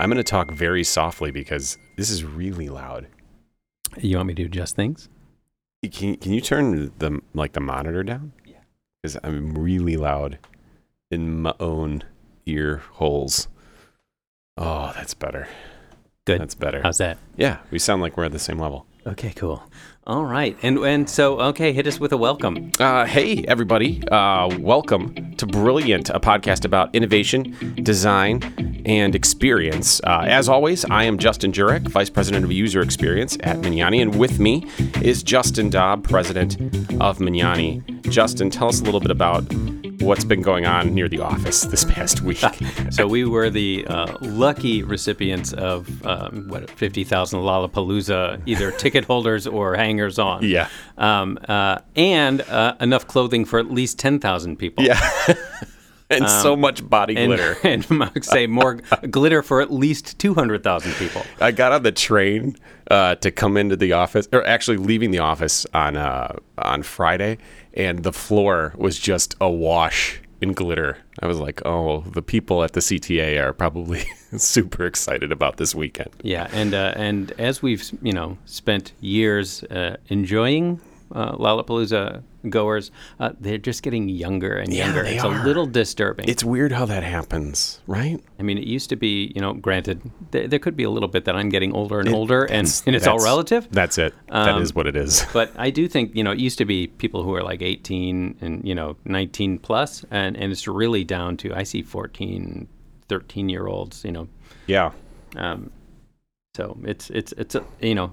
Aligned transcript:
I'm 0.00 0.08
going 0.08 0.16
to 0.16 0.24
talk 0.24 0.50
very 0.50 0.82
softly 0.82 1.30
because 1.30 1.76
this 1.96 2.08
is 2.08 2.24
really 2.24 2.70
loud. 2.70 3.06
You 3.98 4.16
want 4.16 4.28
me 4.28 4.34
to 4.34 4.44
adjust 4.44 4.74
things? 4.74 5.10
Can 5.92 6.16
can 6.16 6.32
you 6.32 6.40
turn 6.40 6.90
the 6.98 7.20
like 7.34 7.52
the 7.52 7.60
monitor 7.60 8.02
down? 8.02 8.32
Yeah. 8.46 8.60
Because 9.02 9.18
I'm 9.22 9.52
really 9.54 9.98
loud 9.98 10.38
in 11.10 11.42
my 11.42 11.54
own 11.60 12.04
ear 12.46 12.82
holes. 12.92 13.48
Oh, 14.56 14.92
that's 14.94 15.12
better. 15.12 15.48
Good. 16.24 16.40
That's 16.40 16.54
better. 16.54 16.80
How's 16.82 16.98
that? 16.98 17.18
yeah, 17.36 17.58
we 17.70 17.78
sound 17.78 18.00
like 18.00 18.16
we're 18.16 18.24
at 18.24 18.32
the 18.32 18.38
same 18.38 18.58
level. 18.58 18.86
Okay, 19.06 19.32
cool. 19.36 19.62
All 20.10 20.24
right, 20.24 20.58
and 20.62 20.76
and 20.78 21.08
so 21.08 21.38
okay, 21.40 21.72
hit 21.72 21.86
us 21.86 22.00
with 22.00 22.10
a 22.10 22.16
welcome. 22.16 22.72
Uh, 22.80 23.04
hey, 23.04 23.44
everybody. 23.46 24.02
Uh, 24.08 24.48
welcome 24.58 25.36
to 25.36 25.46
Brilliant, 25.46 26.10
a 26.10 26.18
podcast 26.18 26.64
about 26.64 26.92
innovation, 26.92 27.54
design, 27.84 28.82
and 28.84 29.14
experience. 29.14 30.00
Uh, 30.02 30.24
as 30.26 30.48
always, 30.48 30.84
I 30.86 31.04
am 31.04 31.16
Justin 31.16 31.52
Jurek, 31.52 31.86
Vice 31.86 32.10
President 32.10 32.44
of 32.44 32.50
User 32.50 32.80
Experience 32.80 33.38
at 33.44 33.58
Magnani, 33.58 34.02
and 34.02 34.18
with 34.18 34.40
me 34.40 34.66
is 35.00 35.22
Justin 35.22 35.70
Dobb, 35.70 36.02
President 36.02 36.56
of 37.00 37.18
Magnani. 37.18 38.02
Justin, 38.10 38.50
tell 38.50 38.66
us 38.66 38.80
a 38.80 38.84
little 38.84 38.98
bit 38.98 39.12
about 39.12 39.48
what's 40.00 40.24
been 40.24 40.42
going 40.42 40.66
on 40.66 40.94
near 40.94 41.08
the 41.08 41.20
office 41.20 41.62
this 41.62 41.84
past 41.84 42.20
week. 42.22 42.44
So 42.90 43.06
we 43.06 43.24
were 43.24 43.50
the 43.50 43.86
uh, 43.86 44.16
lucky 44.20 44.82
recipients 44.82 45.52
of 45.52 46.04
um, 46.06 46.48
what 46.48 46.70
fifty 46.70 47.04
thousand 47.04 47.40
Lollapalooza, 47.40 48.42
either 48.46 48.70
ticket 48.78 49.04
holders 49.04 49.46
or 49.46 49.76
hangers 49.76 50.18
on. 50.18 50.42
yeah. 50.44 50.68
Um, 50.98 51.38
uh, 51.48 51.78
and 51.96 52.40
uh, 52.42 52.76
enough 52.80 53.06
clothing 53.06 53.44
for 53.44 53.58
at 53.58 53.70
least 53.70 53.98
ten 53.98 54.18
thousand 54.18 54.56
people. 54.56 54.84
Yeah. 54.84 55.00
and 56.10 56.28
so 56.28 56.56
much 56.56 56.88
body 56.88 57.16
And, 57.16 57.28
glitter. 57.28 57.56
and 57.64 58.24
say 58.24 58.46
more 58.46 58.74
glitter 59.10 59.42
for 59.42 59.60
at 59.60 59.72
least 59.72 60.18
200,000 60.18 60.92
people. 60.94 61.22
I 61.40 61.52
got 61.52 61.72
on 61.72 61.82
the 61.82 61.92
train 61.92 62.56
uh, 62.90 63.14
to 63.16 63.30
come 63.30 63.56
into 63.56 63.76
the 63.76 63.92
office, 63.92 64.28
or 64.32 64.44
actually 64.46 64.76
leaving 64.78 65.10
the 65.10 65.20
office 65.20 65.66
on 65.72 65.96
uh, 65.96 66.36
on 66.58 66.82
Friday, 66.82 67.38
and 67.74 68.02
the 68.02 68.12
floor 68.12 68.74
was 68.76 68.98
just 68.98 69.34
awash 69.40 70.20
in 70.40 70.52
glitter. 70.52 70.98
I 71.22 71.26
was 71.26 71.38
like, 71.38 71.64
"Oh, 71.64 72.00
the 72.00 72.22
people 72.22 72.64
at 72.64 72.72
the 72.72 72.80
CTA 72.80 73.40
are 73.40 73.52
probably 73.52 74.04
super 74.36 74.86
excited 74.86 75.30
about 75.32 75.56
this 75.58 75.74
weekend." 75.74 76.10
Yeah, 76.22 76.48
and 76.52 76.74
uh, 76.74 76.94
and 76.96 77.32
as 77.38 77.62
we've 77.62 77.88
you 78.02 78.12
know 78.12 78.38
spent 78.46 78.92
years 79.00 79.62
uh, 79.64 79.96
enjoying 80.08 80.80
uh, 81.14 81.32
Lollapalooza 81.36 82.22
goers, 82.48 82.90
uh, 83.18 83.30
they're 83.40 83.58
just 83.58 83.82
getting 83.82 84.08
younger 84.08 84.56
and 84.56 84.72
Yeah, 84.72 84.86
younger. 84.86 85.04
it's 85.04 85.22
are. 85.24 85.34
a 85.40 85.44
little 85.44 85.66
disturbing. 85.66 86.28
It's 86.28 86.42
weird 86.42 86.72
how 86.72 86.86
that 86.86 87.02
happens, 87.02 87.80
right? 87.86 88.18
I 88.38 88.42
mean, 88.42 88.56
it 88.58 88.64
used 88.64 88.88
to 88.90 88.96
be 88.96 89.32
you 89.34 89.40
know, 89.40 89.52
granted, 89.52 90.00
th- 90.32 90.48
there 90.50 90.58
could 90.58 90.76
be 90.76 90.84
a 90.84 90.90
little 90.90 91.08
bit 91.08 91.24
that 91.26 91.36
I'm 91.36 91.48
getting 91.50 91.72
older 91.72 92.00
and 92.00 92.08
older, 92.08 92.44
and, 92.44 92.66
and 92.86 92.96
it's 92.96 93.06
all 93.06 93.18
relative. 93.22 93.68
That's 93.70 93.98
it. 93.98 94.14
that 94.28 94.48
Um, 94.54 94.62
is 94.62 94.74
what 94.74 94.86
it 94.86 94.96
is. 94.96 95.24
But 95.32 95.52
I 95.56 95.70
do 95.70 95.86
think 95.88 96.14
you 96.14 96.24
know 96.24 96.30
it 96.32 96.38
used 96.38 96.58
to 96.58 96.64
be 96.64 96.86
people 96.86 97.22
who 97.22 97.34
are 97.34 97.42
like 97.42 97.62
18 97.62 98.36
and 98.40 98.66
you 98.66 98.74
know 98.74 98.96
19 99.04 99.58
plus, 99.58 100.04
and 100.10 100.36
and 100.36 100.50
it's 100.52 100.66
really 100.66 101.04
down 101.04 101.36
to 101.38 101.54
I 101.54 101.64
see 101.64 101.82
14, 101.82 102.66
13 103.08 103.48
year 103.48 103.66
olds. 103.66 104.04
You 104.04 104.12
know, 104.12 104.28
yeah. 104.66 104.92
Um, 105.36 105.70
so 106.56 106.76
it's 106.84 107.10
it's 107.10 107.32
it's 107.38 107.54
a, 107.54 107.64
you 107.80 107.94
know 107.94 108.12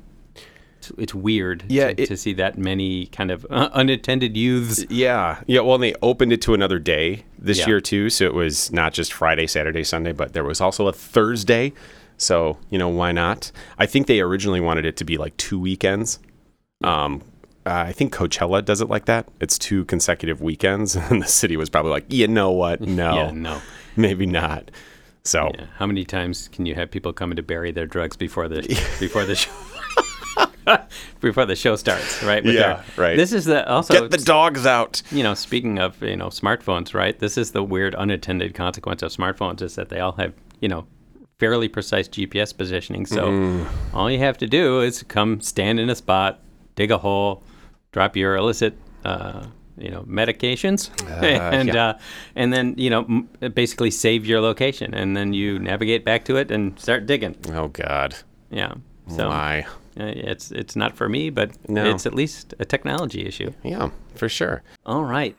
it's, 0.78 0.92
it's 0.98 1.14
weird 1.16 1.64
Yeah, 1.68 1.94
to, 1.94 2.02
it- 2.02 2.08
to 2.08 2.18
see 2.18 2.34
that 2.34 2.58
many 2.58 3.08
kind 3.08 3.32
of 3.32 3.46
uh, 3.50 3.70
unattended 3.74 4.36
youths. 4.38 4.86
Yeah, 4.90 5.42
yeah. 5.48 5.62
Well, 5.62 5.78
they 5.78 5.94
opened 6.02 6.32
it 6.34 6.42
to 6.44 6.54
another 6.54 6.80
day 6.80 7.26
this 7.38 7.60
Yeah. 7.60 7.68
year 7.68 7.82
too, 7.82 8.10
so 8.10 8.26
it 8.26 8.34
was 8.34 8.72
not 8.72 8.94
just 8.94 9.12
Friday, 9.14 9.48
Saturday, 9.48 9.84
Sunday, 9.84 10.12
but 10.14 10.34
there 10.34 10.44
was 10.44 10.62
also 10.62 10.88
a 10.88 10.94
Thursday. 10.94 11.74
So 12.18 12.58
you 12.70 12.78
know 12.80 12.90
why 12.90 13.12
not? 13.12 13.52
I 13.78 13.86
think 13.86 14.08
they 14.08 14.22
originally 14.22 14.60
wanted 14.62 14.86
it 14.86 14.98
to 14.98 15.04
be 15.06 15.18
like 15.18 15.36
two 15.38 15.60
weekends. 15.60 16.20
Um, 16.84 17.22
uh, 17.66 17.86
I 17.88 17.92
think 17.92 18.14
Coachella 18.16 18.64
does 18.64 18.82
it 18.82 18.88
like 18.90 19.06
that. 19.06 19.28
It's 19.42 19.58
two 19.60 19.84
consecutive 19.86 20.42
weekends, 20.42 20.96
and 20.96 21.22
the 21.22 21.28
city 21.28 21.58
was 21.58 21.70
probably 21.70 21.92
like, 21.92 22.12
you 22.12 22.28
know 22.28 22.52
what? 22.52 22.82
No, 22.88 23.14
Yeah, 23.16 23.32
no. 23.32 23.62
maybe 23.96 24.26
not. 24.26 24.72
So 25.24 25.52
Yeah. 25.54 25.66
How 25.76 25.86
many 25.86 26.06
times 26.06 26.48
can 26.48 26.66
you 26.66 26.74
have 26.76 26.90
people 26.90 27.12
coming 27.14 27.36
to 27.36 27.44
bury 27.44 27.72
their 27.72 27.86
drugs 27.86 28.16
before 28.16 28.48
the 28.48 28.62
before 29.00 29.26
the 29.26 29.36
show? 29.36 29.52
before 31.22 31.46
the 31.46 31.56
show 31.56 31.76
starts, 31.76 32.22
right? 32.24 32.44
With 32.44 32.56
Yeah, 32.56 32.84
right. 32.96 33.16
This 33.18 33.32
is 33.34 33.46
the 33.46 33.68
also 33.70 33.94
get 33.94 34.12
the 34.12 34.18
dogs 34.18 34.66
out. 34.66 35.02
you 35.12 35.24
know, 35.24 35.34
speaking 35.34 35.80
of 35.80 36.02
you 36.02 36.16
know 36.16 36.28
smartphones, 36.28 36.94
right? 36.94 37.18
This 37.20 37.38
is 37.38 37.52
the 37.52 37.64
weird 37.64 37.96
unintended 37.96 38.54
consequence 38.54 39.02
of 39.02 39.12
smartphones 39.12 39.62
is 39.62 39.76
that 39.76 39.90
they 39.90 40.00
all 40.00 40.14
have 40.14 40.34
you 40.60 40.68
know 40.70 40.86
fairly 41.40 41.68
precise 41.68 42.08
GPS 42.08 42.56
positioning. 42.58 43.06
So 43.06 43.28
Mm. 43.30 43.68
all 43.94 44.10
you 44.12 44.20
have 44.20 44.38
to 44.40 44.48
do 44.48 44.82
is 44.82 45.04
come 45.04 45.40
stand 45.42 45.80
in 45.80 45.90
a 45.90 45.96
spot, 45.96 46.40
dig 46.76 46.92
a 46.92 46.98
hole, 46.98 47.44
drop 47.92 48.16
your 48.18 48.36
illicit. 48.36 48.74
Uh, 49.06 49.46
you 49.80 49.92
know 49.92 50.02
medications, 50.10 50.90
and 51.22 51.68
yeah. 51.70 51.86
uh, 51.90 52.00
and 52.36 52.52
then 52.52 52.74
you 52.80 52.90
know 52.90 53.02
m- 53.04 53.30
basically 53.54 53.92
save 53.92 54.26
your 54.26 54.42
location, 54.42 54.96
and 54.96 55.16
then 55.16 55.34
you 55.34 55.60
navigate 55.60 56.04
back 56.04 56.26
to 56.26 56.36
it 56.36 56.50
and 56.50 56.80
start 56.80 57.06
digging. 57.06 57.36
Oh 57.54 57.68
God, 57.68 58.16
Yeah, 58.50 58.74
so 59.08 59.28
uh, 59.28 59.30
why? 59.30 59.68
It's 60.00 60.52
it's 60.52 60.76
not 60.76 60.96
for 60.96 61.10
me, 61.10 61.30
but 61.30 61.52
No. 61.70 61.86
it's 61.90 62.06
at 62.06 62.14
least 62.14 62.54
a 62.60 62.66
technology 62.66 63.26
issue. 63.26 63.52
Yeah, 63.64 63.90
for 64.16 64.30
sure. 64.30 64.64
All 64.86 65.04
right. 65.04 65.36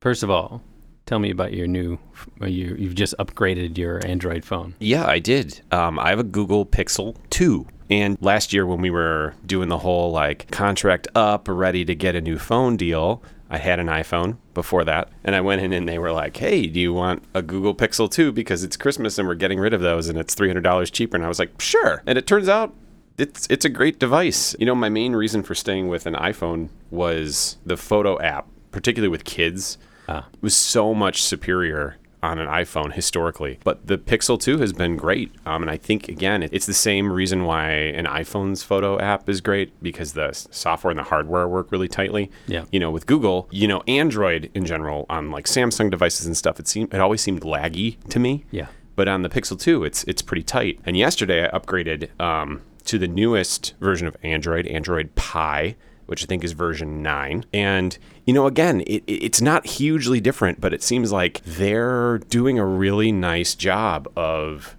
First 0.00 0.22
of 0.22 0.30
all, 0.30 0.62
tell 1.06 1.18
me 1.18 1.30
about 1.30 1.52
your 1.52 1.66
new. 1.66 1.98
uh, 2.40 2.46
You 2.46 2.76
you've 2.78 2.94
just 2.94 3.14
upgraded 3.18 3.76
your 3.78 4.04
Android 4.06 4.44
phone. 4.44 4.74
Yeah, 4.78 5.06
I 5.06 5.18
did. 5.18 5.60
Um, 5.72 5.98
I 5.98 6.10
have 6.10 6.18
a 6.18 6.24
Google 6.24 6.64
Pixel 6.66 7.16
2. 7.30 7.66
And 7.88 8.18
last 8.20 8.52
year, 8.52 8.66
when 8.66 8.80
we 8.80 8.90
were 8.90 9.34
doing 9.46 9.68
the 9.68 9.78
whole 9.78 10.10
like 10.10 10.50
contract 10.50 11.06
up, 11.14 11.46
ready 11.48 11.84
to 11.84 11.94
get 11.94 12.16
a 12.16 12.20
new 12.20 12.36
phone 12.36 12.76
deal, 12.76 13.22
I 13.48 13.58
had 13.58 13.78
an 13.78 13.86
iPhone 13.86 14.38
before 14.54 14.84
that. 14.84 15.08
And 15.22 15.36
I 15.36 15.40
went 15.40 15.62
in 15.62 15.72
and 15.72 15.88
they 15.88 15.98
were 16.00 16.10
like, 16.10 16.36
hey, 16.36 16.66
do 16.66 16.80
you 16.80 16.92
want 16.92 17.22
a 17.32 17.42
Google 17.42 17.76
Pixel 17.76 18.10
2? 18.10 18.32
Because 18.32 18.64
it's 18.64 18.76
Christmas 18.76 19.18
and 19.18 19.28
we're 19.28 19.36
getting 19.36 19.60
rid 19.60 19.72
of 19.72 19.82
those 19.82 20.08
and 20.08 20.18
it's 20.18 20.34
$300 20.34 20.90
cheaper. 20.90 21.16
And 21.16 21.24
I 21.24 21.28
was 21.28 21.38
like, 21.38 21.60
sure. 21.60 22.02
And 22.06 22.18
it 22.18 22.26
turns 22.26 22.48
out 22.48 22.74
it's 23.18 23.46
it's 23.50 23.64
a 23.64 23.68
great 23.68 23.98
device. 23.98 24.54
You 24.58 24.66
know, 24.66 24.74
my 24.74 24.88
main 24.88 25.14
reason 25.14 25.42
for 25.42 25.54
staying 25.54 25.88
with 25.88 26.06
an 26.06 26.14
iPhone 26.14 26.68
was 26.90 27.56
the 27.64 27.76
photo 27.76 28.20
app, 28.20 28.46
particularly 28.72 29.10
with 29.10 29.24
kids, 29.24 29.78
Ah. 30.08 30.26
was 30.40 30.54
so 30.54 30.94
much 30.94 31.22
superior 31.22 31.96
on 32.22 32.38
an 32.38 32.48
iPhone 32.48 32.92
historically. 32.92 33.58
But 33.62 33.86
the 33.86 33.98
Pixel 33.98 34.40
2 34.40 34.58
has 34.58 34.72
been 34.72 34.96
great. 34.96 35.30
Um, 35.44 35.62
and 35.62 35.70
I 35.70 35.76
think, 35.76 36.08
again, 36.08 36.42
it's 36.50 36.66
the 36.66 36.74
same 36.74 37.12
reason 37.12 37.44
why 37.44 37.70
an 37.70 38.06
iPhone's 38.06 38.62
photo 38.64 38.98
app 38.98 39.28
is 39.28 39.40
great 39.40 39.70
because 39.82 40.14
the 40.14 40.32
software 40.32 40.90
and 40.90 40.98
the 40.98 41.04
hardware 41.04 41.46
work 41.46 41.70
really 41.70 41.88
tightly. 41.88 42.30
Yeah. 42.48 42.64
You 42.72 42.80
know, 42.80 42.90
with 42.90 43.06
Google, 43.06 43.48
you 43.52 43.68
know, 43.68 43.82
Android 43.86 44.50
in 44.54 44.64
general 44.64 45.06
on 45.08 45.30
like 45.30 45.44
Samsung 45.44 45.90
devices 45.90 46.26
and 46.26 46.36
stuff, 46.36 46.58
it 46.58 46.66
seemed 46.66 46.92
it 46.92 47.00
always 47.00 47.20
seemed 47.20 47.42
laggy 47.42 47.96
to 48.08 48.18
me. 48.18 48.44
Yeah. 48.50 48.66
But 48.96 49.08
on 49.08 49.22
the 49.22 49.28
Pixel 49.28 49.60
2, 49.60 49.84
it's 49.84 50.02
it's 50.04 50.22
pretty 50.22 50.42
tight. 50.42 50.80
And 50.86 50.96
yesterday 50.96 51.46
I 51.46 51.56
upgraded 51.56 52.18
um, 52.20 52.62
to 52.86 52.98
the 52.98 53.08
newest 53.08 53.74
version 53.80 54.06
of 54.06 54.16
Android, 54.22 54.66
Android 54.66 55.14
Pie, 55.14 55.76
which 56.06 56.22
I 56.22 56.26
think 56.26 56.44
is 56.44 56.52
version 56.52 57.02
9. 57.02 57.44
And, 57.52 57.98
you 58.24 58.32
know, 58.32 58.46
again, 58.46 58.80
it, 58.82 59.02
it- 59.06 59.24
it's 59.24 59.40
not 59.40 59.66
hugely 59.66 60.20
different, 60.20 60.60
but 60.60 60.72
it 60.72 60.82
seems 60.82 61.10
like 61.12 61.42
they're 61.44 62.18
doing 62.18 62.58
a 62.58 62.64
really 62.66 63.10
nice 63.12 63.54
job 63.54 64.08
of 64.16 64.76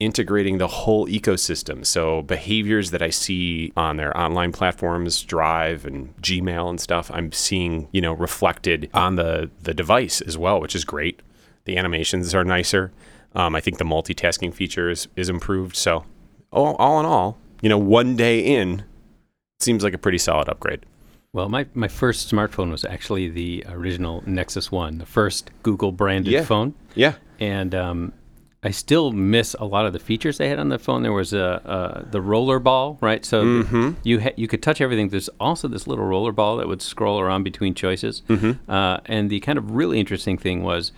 integrating 0.00 0.58
the 0.58 0.68
whole 0.68 1.08
ecosystem. 1.08 1.84
So 1.84 2.22
behaviors 2.22 2.92
that 2.92 3.02
I 3.02 3.10
see 3.10 3.72
on 3.76 3.96
their 3.96 4.16
online 4.16 4.52
platforms, 4.52 5.22
Drive 5.24 5.84
and 5.84 6.16
Gmail 6.18 6.70
and 6.70 6.80
stuff, 6.80 7.10
I'm 7.12 7.32
seeing, 7.32 7.88
you 7.90 8.00
know, 8.00 8.12
reflected 8.12 8.88
on 8.94 9.16
the 9.16 9.50
the 9.60 9.74
device 9.74 10.20
as 10.20 10.38
well, 10.38 10.60
which 10.60 10.76
is 10.76 10.84
great. 10.84 11.20
The 11.64 11.76
animations 11.76 12.32
are 12.32 12.44
nicer. 12.44 12.92
Um, 13.34 13.56
I 13.56 13.60
think 13.60 13.78
the 13.78 13.84
multitasking 13.84 14.54
feature 14.54 14.88
is, 14.88 15.08
is 15.16 15.28
improved. 15.28 15.74
So 15.74 16.04
all, 16.52 16.76
all 16.76 17.00
in 17.00 17.04
all, 17.04 17.36
you 17.60 17.68
know, 17.68 17.78
one 17.78 18.16
day 18.16 18.40
in, 18.40 18.84
seems 19.60 19.82
like 19.84 19.94
a 19.94 19.98
pretty 19.98 20.18
solid 20.18 20.48
upgrade. 20.48 20.86
Well, 21.32 21.48
my, 21.48 21.66
my 21.74 21.88
first 21.88 22.30
smartphone 22.32 22.70
was 22.70 22.84
actually 22.84 23.28
the 23.28 23.64
original 23.68 24.22
Nexus 24.26 24.72
One, 24.72 24.98
the 24.98 25.06
first 25.06 25.50
Google 25.62 25.92
branded 25.92 26.32
Yeah. 26.32 26.44
phone, 26.44 26.74
Yeah. 26.94 27.14
and 27.38 27.74
um, 27.74 28.12
I 28.62 28.70
still 28.70 29.12
miss 29.12 29.54
a 29.60 29.64
lot 29.64 29.84
of 29.86 29.92
the 29.92 29.98
features 29.98 30.38
they 30.38 30.48
had 30.48 30.58
on 30.58 30.68
the 30.70 30.78
phone. 30.78 31.02
There 31.02 31.12
was 31.12 31.32
a, 31.32 31.60
a 32.06 32.10
the 32.10 32.20
roller 32.22 32.58
ball, 32.58 32.98
right? 33.00 33.24
So 33.24 33.44
Mm-hmm. 33.44 33.90
you 34.04 34.20
ha- 34.20 34.32
you 34.36 34.48
could 34.48 34.62
touch 34.62 34.80
everything. 34.80 35.10
There's 35.10 35.28
also 35.38 35.68
this 35.68 35.86
little 35.86 36.04
roller 36.06 36.32
ball 36.32 36.56
that 36.56 36.66
would 36.66 36.82
scroll 36.82 37.20
around 37.20 37.42
between 37.44 37.74
choices. 37.74 38.22
Mm-hmm. 38.28 38.68
Uh, 38.70 38.98
and 39.06 39.28
the 39.30 39.38
kind 39.40 39.58
of 39.58 39.72
really 39.72 40.00
interesting 40.00 40.38
thing 40.38 40.62
was 40.62 40.92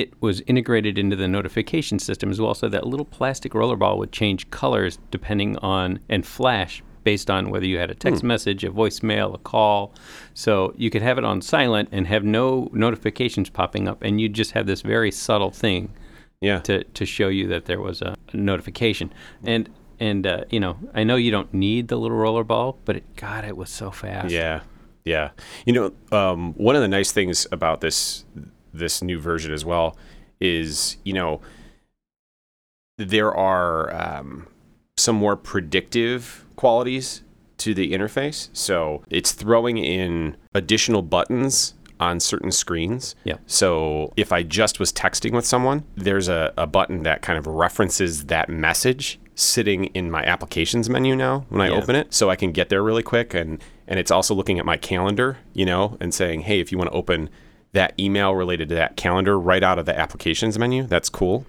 it 0.00 0.12
was 0.20 0.40
integrated 0.46 0.98
into 0.98 1.14
the 1.16 1.28
notification 1.28 1.98
system 1.98 2.30
as 2.30 2.40
well. 2.40 2.54
So 2.54 2.68
that 2.68 2.86
little 2.86 3.04
plastic 3.06 3.54
roller 3.54 3.76
ball 3.76 3.96
would 3.98 4.12
change 4.12 4.50
colors 4.50 4.98
depending 5.10 5.56
on 5.58 6.00
and 6.08 6.26
flash 6.26 6.82
based 7.04 7.30
on 7.30 7.50
whether 7.50 7.66
you 7.66 7.78
had 7.78 7.90
a 7.90 7.94
text 7.94 8.22
message, 8.24 8.64
a 8.64 8.70
voicemail, 8.70 9.34
a 9.34 9.38
call. 9.38 9.92
So 10.32 10.72
you 10.76 10.88
could 10.90 11.02
have 11.02 11.18
it 11.18 11.24
on 11.24 11.42
silent 11.42 11.90
and 11.92 12.06
have 12.06 12.24
no 12.24 12.70
notifications 12.72 13.50
popping 13.50 13.86
up, 13.86 14.02
and 14.02 14.20
you 14.20 14.28
just 14.28 14.52
have 14.52 14.66
this 14.66 14.80
very 14.80 15.10
subtle 15.12 15.50
thing 15.50 15.92
Yeah. 16.40 16.60
to 16.60 16.82
to 16.98 17.04
show 17.06 17.28
you 17.28 17.46
that 17.48 17.66
there 17.66 17.80
was 17.80 18.02
a, 18.02 18.14
notification. 18.32 19.12
And 19.44 19.68
and 20.00 20.26
uh, 20.26 20.44
you 20.50 20.58
know, 20.60 20.76
I 20.94 21.04
know 21.04 21.16
you 21.16 21.30
don't 21.30 21.52
need 21.54 21.88
the 21.88 21.96
little 21.96 22.16
roller 22.16 22.42
ball, 22.44 22.78
but 22.84 22.96
it, 22.96 23.04
God, 23.16 23.44
it 23.44 23.56
was 23.56 23.70
so 23.70 23.90
fast. 23.90 24.32
Yeah, 24.32 24.60
yeah. 25.04 25.30
You 25.66 25.72
know, 25.74 25.92
um, 26.10 26.54
one 26.54 26.74
of 26.74 26.82
the 26.82 26.88
nice 26.88 27.12
things 27.12 27.46
about 27.52 27.80
this 27.80 28.24
this 28.74 29.02
new 29.02 29.18
version 29.18 29.52
as 29.52 29.64
well 29.64 29.96
is, 30.40 30.96
you 31.04 31.12
know, 31.12 31.40
there 32.98 33.34
are 33.34 33.94
um, 33.94 34.46
some 34.96 35.16
more 35.16 35.36
predictive 35.36 36.44
qualities 36.56 37.22
to 37.58 37.74
the 37.74 37.92
interface. 37.92 38.48
So 38.52 39.02
it's 39.10 39.32
throwing 39.32 39.78
in 39.78 40.36
additional 40.54 41.02
buttons 41.02 41.74
on 42.00 42.20
certain 42.20 42.50
screens. 42.50 43.14
Yeah. 43.24 43.36
So 43.46 44.12
if 44.16 44.32
I 44.32 44.42
just 44.42 44.80
was 44.80 44.92
texting 44.92 45.32
with 45.32 45.46
someone, 45.46 45.84
there's 45.96 46.28
a, 46.28 46.52
a 46.56 46.66
button 46.66 47.04
that 47.04 47.22
kind 47.22 47.38
of 47.38 47.46
references 47.46 48.26
that 48.26 48.48
message 48.48 49.18
sitting 49.36 49.86
in 49.86 50.10
my 50.10 50.22
applications 50.24 50.88
menu 50.88 51.16
now 51.16 51.44
when 51.48 51.60
I 51.60 51.68
Yeah. 51.68 51.74
open 51.76 51.96
it. 51.96 52.12
So 52.14 52.30
I 52.30 52.36
can 52.36 52.52
get 52.52 52.68
there 52.68 52.82
really 52.82 53.02
quick 53.02 53.34
and 53.34 53.62
and 53.86 53.98
it's 53.98 54.10
also 54.10 54.34
looking 54.34 54.58
at 54.58 54.64
my 54.64 54.76
calendar, 54.78 55.36
you 55.52 55.66
know, 55.66 55.98
and 56.00 56.14
saying, 56.14 56.42
"Hey, 56.42 56.58
if 56.60 56.72
you 56.72 56.78
want 56.78 56.90
to 56.90 56.96
open 56.96 57.28
that 57.74 57.94
email 57.98 58.34
related 58.34 58.68
to 58.70 58.74
that 58.74 58.96
calendar 58.96 59.38
right 59.38 59.62
out 59.62 59.78
of 59.78 59.86
the 59.86 59.96
applications 59.96 60.58
menu, 60.58 60.84
that's 60.84 61.08
cool." 61.08 61.46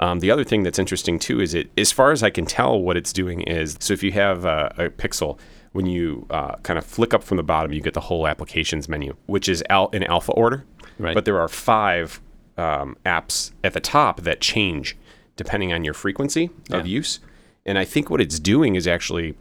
Um, 0.00 0.18
the 0.18 0.30
other 0.30 0.42
thing 0.42 0.64
that's 0.64 0.78
interesting 0.78 1.18
too 1.18 1.40
is 1.40 1.54
it, 1.54 1.70
as 1.78 1.92
far 1.92 2.10
as 2.10 2.22
I 2.22 2.30
can 2.30 2.46
tell, 2.46 2.80
what 2.80 2.96
it's 2.96 3.12
doing 3.12 3.42
is 3.42 3.76
so 3.78 3.92
if 3.92 4.02
you 4.02 4.12
have 4.12 4.44
a, 4.44 4.74
a 4.76 4.90
Pixel, 4.90 5.38
when 5.72 5.86
you 5.86 6.26
uh, 6.30 6.56
kind 6.62 6.78
of 6.78 6.84
flick 6.84 7.14
up 7.14 7.22
from 7.22 7.36
the 7.36 7.42
bottom, 7.42 7.72
you 7.72 7.80
get 7.80 7.94
the 7.94 8.00
whole 8.00 8.26
applications 8.26 8.88
menu, 8.88 9.14
which 9.26 9.48
is 9.48 9.62
al- 9.70 9.90
in 9.90 10.02
alpha 10.04 10.32
order. 10.32 10.64
Right. 10.98 11.14
But 11.14 11.24
there 11.24 11.40
are 11.40 11.48
five 11.48 12.20
um, 12.56 12.96
apps 13.04 13.52
at 13.62 13.72
the 13.72 13.80
top 13.80 14.20
that 14.22 14.40
change 14.40 14.96
depending 15.36 15.72
on 15.72 15.84
your 15.84 15.94
frequency 15.94 16.50
of 16.70 16.86
use. 16.86 17.18
And 17.66 17.76
I 17.76 17.84
think 17.84 18.08
what 18.08 18.20
it's 18.20 18.38
doing 18.38 18.76
is 18.76 18.86
actually 18.86 19.34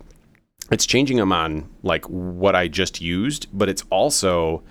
it's 0.71 0.85
changing 0.85 1.17
them 1.17 1.31
on 1.31 1.69
like 1.83 2.05
what 2.05 2.55
I 2.55 2.67
just 2.67 3.01
used, 3.01 3.47
but 3.53 3.69
it's 3.69 3.83
also 3.89 4.63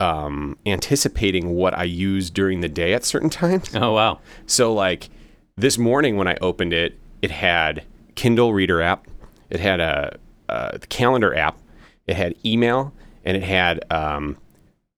um, 0.00 0.58
anticipating 0.66 1.54
what 1.54 1.76
I 1.76 1.84
use 1.84 2.30
during 2.30 2.60
the 2.60 2.68
day 2.68 2.92
at 2.92 3.04
certain 3.04 3.30
times. 3.30 3.74
Oh 3.74 3.92
wow. 3.92 4.20
So 4.46 4.72
like 4.72 5.08
this 5.56 5.78
morning 5.78 6.16
when 6.16 6.28
I 6.28 6.36
opened 6.40 6.72
it, 6.72 6.98
it 7.22 7.30
had 7.30 7.84
Kindle 8.14 8.52
Reader 8.52 8.82
app, 8.82 9.06
it 9.50 9.60
had 9.60 9.80
a, 9.80 10.18
a 10.48 10.78
calendar 10.88 11.34
app, 11.34 11.58
it 12.06 12.16
had 12.16 12.34
email, 12.44 12.92
and 13.24 13.36
it 13.36 13.42
had 13.42 13.84
um, 13.90 14.36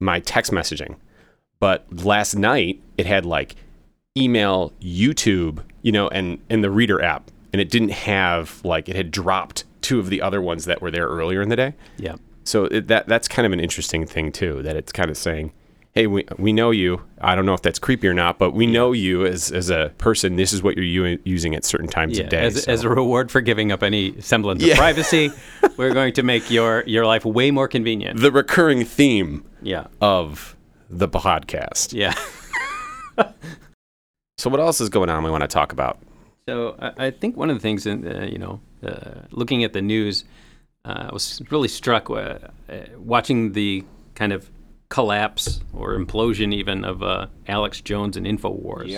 my 0.01 0.21
text 0.21 0.53
messaging. 0.53 0.97
But 1.61 1.87
last 2.05 2.35
night 2.35 2.81
it 2.97 3.07
had 3.07 3.25
like 3.25 3.57
email, 4.17 4.73
YouTube, 4.81 5.63
you 5.83 5.93
know, 5.93 6.09
and 6.09 6.39
and 6.51 6.63
the 6.63 6.71
Reader 6.71 7.03
app, 7.03 7.31
and 7.53 7.61
it 7.61 7.71
didn't 7.71 7.91
have 7.91 8.61
like 8.65 8.89
it 8.89 8.97
had 8.97 9.11
dropped 9.11 9.65
two 9.81 10.01
of 10.01 10.11
the 10.11 10.21
other 10.21 10.43
ones 10.43 10.65
that 10.65 10.83
were 10.83 10.91
there 10.91 11.07
earlier 11.07 11.41
in 11.41 11.49
the 11.49 11.57
day. 11.57 11.75
Yeah. 11.97 12.17
So 12.49 12.65
it, 12.65 12.89
that 12.89 13.07
that's 13.09 13.29
kind 13.29 13.45
of 13.47 13.53
an 13.53 13.61
interesting 13.61 14.07
thing 14.07 14.33
too. 14.33 14.63
That 14.63 14.75
it's 14.77 14.91
kind 14.93 15.11
of 15.11 15.17
saying, 15.17 15.53
"Hey, 15.93 16.07
we, 16.07 16.25
we 16.39 16.53
know 16.53 16.71
you. 16.71 17.03
I 17.21 17.35
don't 17.35 17.45
know 17.47 17.55
if 17.55 17.63
that's 17.63 17.79
creepy 17.79 18.09
or 18.09 18.15
not, 18.15 18.39
but 18.39 18.53
we 18.53 18.67
know 18.67 18.93
you 18.93 19.27
as 19.27 19.51
as 19.53 19.69
a 19.71 19.93
person. 19.99 20.37
This 20.37 20.53
is 20.53 20.63
what 20.63 20.77
you're 20.77 21.07
u- 21.09 21.19
using 21.25 21.55
at 21.55 21.65
certain 21.65 21.89
times 21.89 22.17
Yeah, 22.19 22.25
of 22.25 22.31
day." 22.31 22.41
as, 22.47 22.63
So- 22.65 22.73
as 22.73 22.85
a 22.85 22.89
reward 22.89 23.31
for 23.31 23.41
giving 23.41 23.71
up 23.73 23.83
any 23.83 24.19
semblance 24.21 24.63
Yeah. 24.63 24.73
of 24.73 24.79
privacy, 24.79 25.31
we're 25.77 25.93
going 25.93 26.15
to 26.15 26.23
make 26.23 26.51
your 26.51 26.85
your 26.87 27.05
life 27.07 27.25
way 27.25 27.51
more 27.51 27.69
convenient. 27.69 28.19
the 28.21 28.33
recurring 28.33 28.85
theme 28.85 29.45
yeah, 29.63 29.87
of 30.01 30.57
the 30.89 31.09
podcast. 31.09 31.93
yeah. 31.93 32.15
So 34.39 34.49
what 34.51 34.61
else 34.61 34.81
is 34.81 34.89
going 34.89 35.11
on? 35.11 35.25
We 35.25 35.31
want 35.31 35.43
to 35.43 35.49
talk 35.49 35.73
about. 35.73 35.99
So 36.49 36.77
I, 36.79 37.07
I 37.07 37.11
think 37.11 37.37
one 37.37 37.51
of 37.51 37.57
the 37.57 37.61
things, 37.61 37.87
in 37.87 38.07
uh, 38.07 38.25
you 38.31 38.39
know, 38.39 38.61
uh, 38.87 39.23
looking 39.33 39.65
at 39.65 39.73
the 39.73 39.83
news, 39.83 40.25
I 40.85 41.11
was 41.13 41.43
really 41.51 41.69
struck 41.69 42.09
uh, 42.11 42.15
uh, 42.15 42.39
watching 42.97 43.53
the 43.53 43.85
kind 44.15 44.33
of 44.33 44.51
collapse 44.89 45.61
or 45.75 45.99
implosion 45.99 46.53
even 46.55 46.85
of 46.85 47.03
uh, 47.03 47.27
Alex 47.47 47.81
Jones 47.81 48.17
and 48.17 48.27
Infowars. 48.27 48.89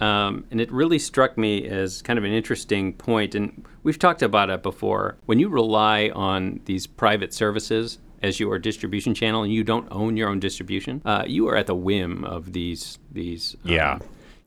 Um, 0.00 0.46
and 0.50 0.60
it 0.60 0.72
really 0.72 0.98
struck 0.98 1.36
me 1.36 1.68
as 1.68 2.00
kind 2.02 2.18
of 2.18 2.24
an 2.24 2.32
interesting 2.32 2.94
point, 2.94 3.34
and 3.34 3.64
we've 3.82 3.98
talked 3.98 4.22
about 4.22 4.48
it 4.48 4.62
before. 4.62 5.16
When 5.26 5.38
you 5.38 5.50
rely 5.50 6.10
on 6.14 6.60
these 6.64 6.86
private 6.86 7.34
services 7.34 7.98
as 8.22 8.40
your 8.40 8.58
distribution 8.58 9.14
channel, 9.14 9.42
and 9.42 9.52
you 9.52 9.62
don't 9.62 9.86
own 9.90 10.16
your 10.16 10.30
own 10.30 10.40
distribution, 10.40 11.02
uh, 11.04 11.24
you 11.26 11.46
are 11.48 11.56
at 11.56 11.66
the 11.66 11.74
whim 11.74 12.24
of 12.24 12.52
these 12.52 12.98
these. 13.12 13.56
um, 13.64 13.70
Yeah. 13.70 13.98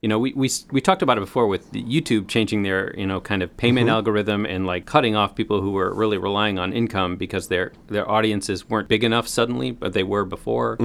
You 0.04 0.10
know, 0.10 0.20
we, 0.20 0.34
we 0.34 0.50
we 0.72 0.82
talked 0.82 1.02
about 1.02 1.18
it 1.18 1.22
before 1.22 1.48
with 1.48 1.72
YouTube 1.72 2.28
changing 2.28 2.64
their 2.64 2.94
you 3.00 3.08
know 3.08 3.22
kind 3.22 3.42
of 3.42 3.56
payment 3.58 3.90
algorithm 3.90 4.46
and 4.46 4.68
like 4.68 4.86
cutting 4.86 5.16
off 5.16 5.34
people 5.34 5.62
who 5.62 5.72
were 5.72 5.94
really 5.94 6.18
relying 6.18 6.60
on 6.60 6.74
income 6.74 7.16
because 7.16 7.48
their 7.48 7.72
their 7.88 8.08
audiences 8.10 8.70
weren't 8.70 8.90
big 8.90 9.04
enough 9.04 9.28
suddenly, 9.30 9.72
but 9.72 9.94
they 9.94 10.04
were 10.04 10.26
before. 10.26 10.78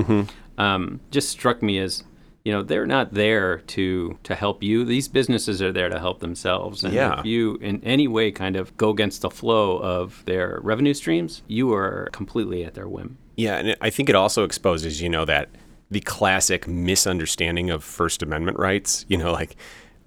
Um, 0.56 1.00
just 1.10 1.28
struck 1.28 1.62
me 1.62 1.78
as 1.78 2.04
you 2.44 2.52
know 2.52 2.62
they're 2.62 2.86
not 2.86 3.12
there 3.12 3.58
to 3.74 4.16
to 4.22 4.34
help 4.36 4.62
you. 4.62 4.84
These 4.84 5.08
businesses 5.08 5.60
are 5.60 5.72
there 5.72 5.88
to 5.88 5.98
help 5.98 6.20
themselves. 6.20 6.84
And 6.84 6.94
Yeah. 6.94 7.18
if 7.20 7.26
you 7.26 7.56
in 7.60 7.82
any 7.84 8.06
way 8.08 8.30
kind 8.30 8.54
of 8.56 8.76
go 8.76 8.90
against 8.90 9.22
the 9.22 9.30
flow 9.30 9.78
of 9.78 10.22
their 10.26 10.60
revenue 10.62 10.94
streams, 10.94 11.42
you 11.48 11.72
are 11.74 12.08
completely 12.12 12.64
at 12.64 12.74
their 12.74 12.88
whim. 12.88 13.18
Yeah, 13.36 13.56
and 13.56 13.76
I 13.80 13.90
think 13.90 14.08
it 14.08 14.14
also 14.14 14.44
exposes, 14.44 15.02
you 15.02 15.08
know, 15.08 15.24
that 15.24 15.48
the 15.90 16.00
classic 16.00 16.66
misunderstanding 16.68 17.70
of 17.70 17.82
First 17.84 18.22
Amendment 18.22 18.58
rights. 18.58 19.04
You 19.08 19.16
know, 19.18 19.32
like 19.32 19.56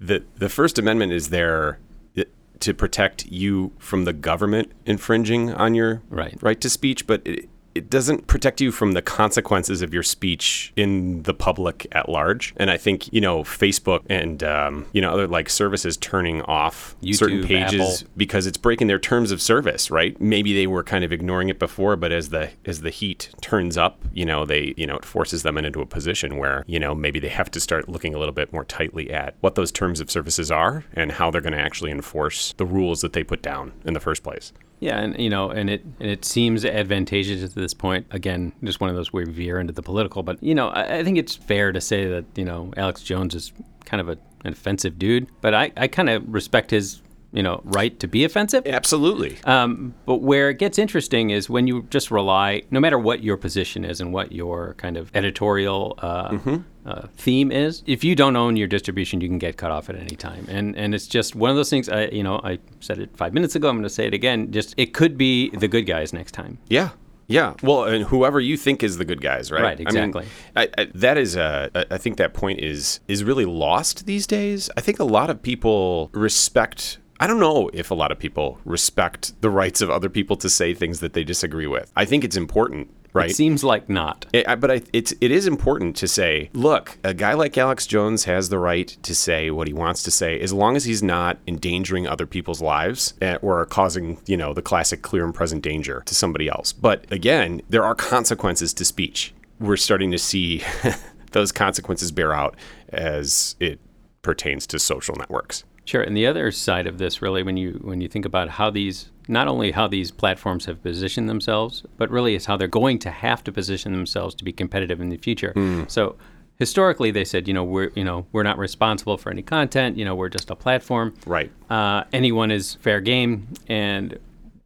the 0.00 0.24
the 0.36 0.48
First 0.48 0.78
Amendment 0.78 1.12
is 1.12 1.30
there 1.30 1.78
eh, 2.16 2.24
to 2.60 2.74
protect 2.74 3.26
you 3.26 3.72
from 3.78 4.04
the 4.04 4.12
government 4.12 4.72
infringing 4.86 5.52
on 5.52 5.74
your 5.74 6.02
Right. 6.08 6.36
right 6.42 6.60
to 6.60 6.70
speech, 6.70 7.06
but 7.06 7.22
it, 7.24 7.48
it 7.74 7.90
doesn't 7.90 8.26
protect 8.26 8.60
you 8.60 8.70
from 8.72 8.92
the 8.92 9.02
consequences 9.02 9.82
of 9.82 9.94
your 9.94 10.02
speech 10.02 10.72
in 10.76 11.22
the 11.22 11.34
public 11.34 11.86
at 11.92 12.08
large. 12.08 12.54
And 12.56 12.70
I 12.70 12.76
think 12.76 13.12
you 13.12 13.20
know 13.20 13.42
Facebook 13.42 14.02
and 14.08 14.42
um, 14.42 14.86
you 14.92 15.00
know 15.00 15.12
other 15.12 15.26
like 15.26 15.48
services 15.48 15.96
turning 15.96 16.42
off 16.42 16.94
certain 17.12 17.44
pages 17.44 18.02
Apple. 18.02 18.12
because 18.16 18.46
it's 18.46 18.58
breaking 18.58 18.86
their 18.86 18.98
terms 18.98 19.30
of 19.30 19.40
service, 19.40 19.90
right? 19.90 20.18
Maybe 20.20 20.54
they 20.54 20.66
were 20.66 20.82
kind 20.82 21.04
of 21.04 21.12
ignoring 21.12 21.48
it 21.48 21.58
before, 21.58 21.96
but 21.96 22.12
as 22.12 22.28
the 22.30 22.50
as 22.64 22.80
the 22.80 22.90
heat 22.90 23.30
turns 23.40 23.76
up, 23.76 23.98
you 24.12 24.24
know, 24.24 24.44
they 24.44 24.74
you 24.76 24.86
know 24.86 24.96
it 24.96 25.04
forces 25.04 25.42
them 25.42 25.58
into 25.58 25.80
a 25.80 25.86
position 25.86 26.36
where 26.36 26.64
you 26.66 26.78
know 26.78 26.94
maybe 26.94 27.18
they 27.18 27.28
have 27.28 27.50
to 27.52 27.60
start 27.60 27.88
looking 27.88 28.14
a 28.14 28.18
little 28.18 28.34
bit 28.34 28.52
more 28.52 28.64
tightly 28.64 29.10
at 29.10 29.34
what 29.40 29.54
those 29.54 29.72
terms 29.72 30.00
of 30.00 30.10
services 30.10 30.50
are 30.50 30.84
and 30.94 31.12
how 31.12 31.30
they're 31.30 31.40
going 31.40 31.52
to 31.52 31.58
actually 31.58 31.90
enforce 31.90 32.52
the 32.56 32.66
rules 32.66 33.00
that 33.00 33.12
they 33.12 33.22
put 33.22 33.42
down 33.42 33.72
in 33.84 33.94
the 33.94 34.00
first 34.00 34.22
place. 34.22 34.52
Yeah, 34.82 34.98
and 34.98 35.16
you 35.16 35.30
know, 35.30 35.48
and 35.48 35.70
it 35.70 35.84
and 36.00 36.10
it 36.10 36.24
seems 36.24 36.64
advantageous 36.64 37.44
at 37.44 37.54
this 37.54 37.72
point. 37.72 38.04
Again, 38.10 38.52
just 38.64 38.80
one 38.80 38.90
of 38.90 38.96
those 38.96 39.12
where 39.12 39.24
we 39.24 39.32
veer 39.32 39.60
into 39.60 39.72
the 39.72 39.80
political. 39.80 40.24
But 40.24 40.42
you 40.42 40.56
know, 40.56 40.70
I, 40.70 40.98
I 40.98 41.04
think 41.04 41.18
it's 41.18 41.36
fair 41.36 41.70
to 41.70 41.80
say 41.80 42.08
that 42.08 42.24
you 42.34 42.44
know 42.44 42.72
Alex 42.76 43.00
Jones 43.04 43.36
is 43.36 43.52
kind 43.84 44.00
of 44.00 44.08
a, 44.08 44.18
an 44.44 44.52
offensive 44.54 44.98
dude. 44.98 45.28
But 45.40 45.54
I, 45.54 45.70
I 45.76 45.86
kind 45.86 46.10
of 46.10 46.24
respect 46.26 46.72
his 46.72 47.00
you 47.32 47.44
know 47.44 47.60
right 47.62 47.96
to 48.00 48.08
be 48.08 48.24
offensive. 48.24 48.66
Absolutely. 48.66 49.38
Um, 49.44 49.94
but 50.04 50.16
where 50.16 50.50
it 50.50 50.58
gets 50.58 50.80
interesting 50.80 51.30
is 51.30 51.48
when 51.48 51.68
you 51.68 51.86
just 51.88 52.10
rely, 52.10 52.62
no 52.72 52.80
matter 52.80 52.98
what 52.98 53.22
your 53.22 53.36
position 53.36 53.84
is 53.84 54.00
and 54.00 54.12
what 54.12 54.32
your 54.32 54.74
kind 54.78 54.96
of 54.96 55.12
editorial 55.14 55.94
uh, 55.98 56.36
uh, 56.84 57.06
theme 57.16 57.52
is, 57.52 57.82
if 57.86 58.02
you 58.02 58.14
don't 58.14 58.36
own 58.36 58.56
your 58.56 58.68
distribution, 58.68 59.20
you 59.20 59.28
can 59.28 59.38
get 59.38 59.56
cut 59.56 59.70
off 59.70 59.88
at 59.88 59.96
any 59.96 60.16
time. 60.16 60.46
And 60.48 60.76
and 60.76 60.94
it's 60.94 61.06
just 61.06 61.34
one 61.34 61.50
of 61.50 61.56
those 61.56 61.70
things. 61.70 61.88
I 61.88 62.06
you 62.06 62.22
know 62.22 62.40
I 62.42 62.58
said 62.80 62.98
it 62.98 63.16
five 63.16 63.32
minutes 63.32 63.54
ago. 63.54 63.68
I'm 63.68 63.76
going 63.76 63.84
to 63.84 63.90
say 63.90 64.06
it 64.06 64.14
again. 64.14 64.50
Just 64.50 64.74
it 64.76 64.92
could 64.92 65.16
be 65.16 65.50
the 65.50 65.68
good 65.68 65.82
guys 65.86 66.12
next 66.12 66.32
time. 66.32 66.58
Yeah. 66.68 66.90
Yeah. 67.28 67.54
Well, 67.62 67.84
and 67.84 68.04
whoever 68.04 68.40
you 68.40 68.56
think 68.56 68.82
is 68.82 68.98
the 68.98 69.04
good 69.04 69.20
guys, 69.20 69.50
right? 69.50 69.62
Right, 69.62 69.74
I 69.74 69.78
mean, 69.78 69.86
exactly. 69.86 70.26
I, 70.56 70.68
I, 70.76 70.88
that 70.94 71.16
is, 71.16 71.36
uh, 71.36 71.68
I 71.74 71.86
I 71.92 71.98
think 71.98 72.16
that 72.18 72.34
point 72.34 72.60
is 72.60 73.00
is 73.08 73.24
really 73.24 73.44
lost 73.46 74.06
these 74.06 74.26
days. 74.26 74.68
I 74.76 74.80
think 74.80 74.98
a 74.98 75.04
lot 75.04 75.30
of 75.30 75.40
people 75.40 76.10
respect. 76.12 76.98
I 77.20 77.28
don't 77.28 77.38
know 77.38 77.70
if 77.72 77.92
a 77.92 77.94
lot 77.94 78.10
of 78.10 78.18
people 78.18 78.58
respect 78.64 79.40
the 79.40 79.50
rights 79.50 79.80
of 79.80 79.88
other 79.88 80.08
people 80.08 80.34
to 80.36 80.50
say 80.50 80.74
things 80.74 80.98
that 80.98 81.12
they 81.12 81.22
disagree 81.22 81.68
with. 81.68 81.92
I 81.94 82.04
think 82.04 82.24
it's 82.24 82.36
important, 82.36 82.90
right? 83.12 83.30
It 83.30 83.36
seems 83.36 83.62
like 83.62 83.88
not. 83.88 84.26
It, 84.32 84.46
but 84.60 84.70
I, 84.70 84.82
it's 84.92 85.12
it 85.20 85.30
is 85.30 85.46
important 85.46 85.96
to 85.96 86.08
say, 86.08 86.50
look, 86.52 86.98
a 87.04 87.14
guy 87.14 87.34
like 87.34 87.56
Alex 87.58 87.86
Jones 87.86 88.24
has 88.24 88.48
the 88.48 88.58
right 88.58 88.88
to 89.02 89.14
say 89.14 89.50
what 89.50 89.68
he 89.68 89.74
wants 89.74 90.02
to 90.04 90.10
say, 90.10 90.40
as 90.40 90.52
long 90.52 90.76
as 90.76 90.84
he's 90.84 91.02
not 91.02 91.38
endangering 91.46 92.06
other 92.06 92.26
people's 92.26 92.60
lives 92.60 93.14
eh, 93.20 93.36
or 93.42 93.64
causing, 93.66 94.20
you 94.26 94.36
know, 94.36 94.52
the 94.52 94.62
classic 94.62 95.02
clear 95.02 95.24
and 95.24 95.34
present 95.34 95.62
danger 95.62 96.02
to 96.06 96.14
somebody 96.14 96.48
else. 96.48 96.72
But 96.72 97.10
again, 97.10 97.62
there 97.68 97.84
are 97.84 97.94
consequences 97.94 98.72
to 98.74 98.84
speech. 98.84 99.34
We're 99.60 99.76
starting 99.76 100.10
to 100.10 100.18
see 100.18 100.62
those 101.32 101.52
consequences 101.52 102.10
bear 102.12 102.32
out 102.32 102.56
as 102.88 103.56
it 103.60 103.80
pertains 104.22 104.66
to 104.68 104.78
social 104.78 105.14
networks. 105.16 105.64
Sure, 105.84 106.02
and 106.02 106.16
the 106.16 106.26
other 106.26 106.52
side 106.52 106.86
of 106.86 106.98
this, 106.98 107.20
really, 107.20 107.42
when 107.42 107.56
you 107.56 107.80
when 107.82 108.00
you 108.00 108.08
think 108.08 108.24
about 108.24 108.50
how 108.50 108.70
these 108.70 109.10
not 109.28 109.48
only 109.48 109.70
how 109.70 109.86
these 109.88 110.10
platforms 110.10 110.66
have 110.66 110.82
positioned 110.82 111.28
themselves, 111.28 111.84
but 111.96 112.10
really 112.10 112.34
is 112.34 112.46
how 112.46 112.56
they're 112.56 112.68
going 112.68 112.98
to 113.00 113.10
have 113.10 113.44
to 113.44 113.52
position 113.52 113.92
themselves 113.92 114.34
to 114.36 114.44
be 114.44 114.52
competitive 114.52 115.00
in 115.00 115.08
the 115.08 115.16
future. 115.16 115.52
So, 115.88 116.16
historically 116.58 117.10
they 117.10 117.24
said, 117.24 117.48
you 117.48 117.54
know, 117.54 117.64
we're 117.64 117.90
you 117.94 118.04
know 118.04 118.26
we're 118.32 118.42
not 118.42 118.58
responsible 118.58 119.16
for 119.16 119.30
any 119.30 119.42
content. 119.42 119.96
You 119.96 120.04
know, 120.04 120.14
we're 120.14 120.28
just 120.28 120.50
a 120.50 120.56
platform. 120.56 121.14
Right. 121.26 121.50
Uh, 121.70 122.04
anyone 122.12 122.50
is 122.50 122.74
fair 122.76 123.00
game, 123.00 123.48
and 123.68 124.18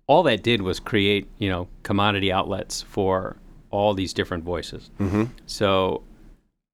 all 0.06 0.22
that 0.24 0.42
did 0.42 0.62
was 0.62 0.78
create 0.80 1.28
you 1.38 1.48
know 1.48 1.68
commodity 1.82 2.30
outlets 2.32 2.82
for 2.82 3.36
all 3.70 3.94
these 3.94 4.12
different 4.12 4.44
voices. 4.44 4.90
Mm-hmm. 5.00 5.24
So 5.46 6.02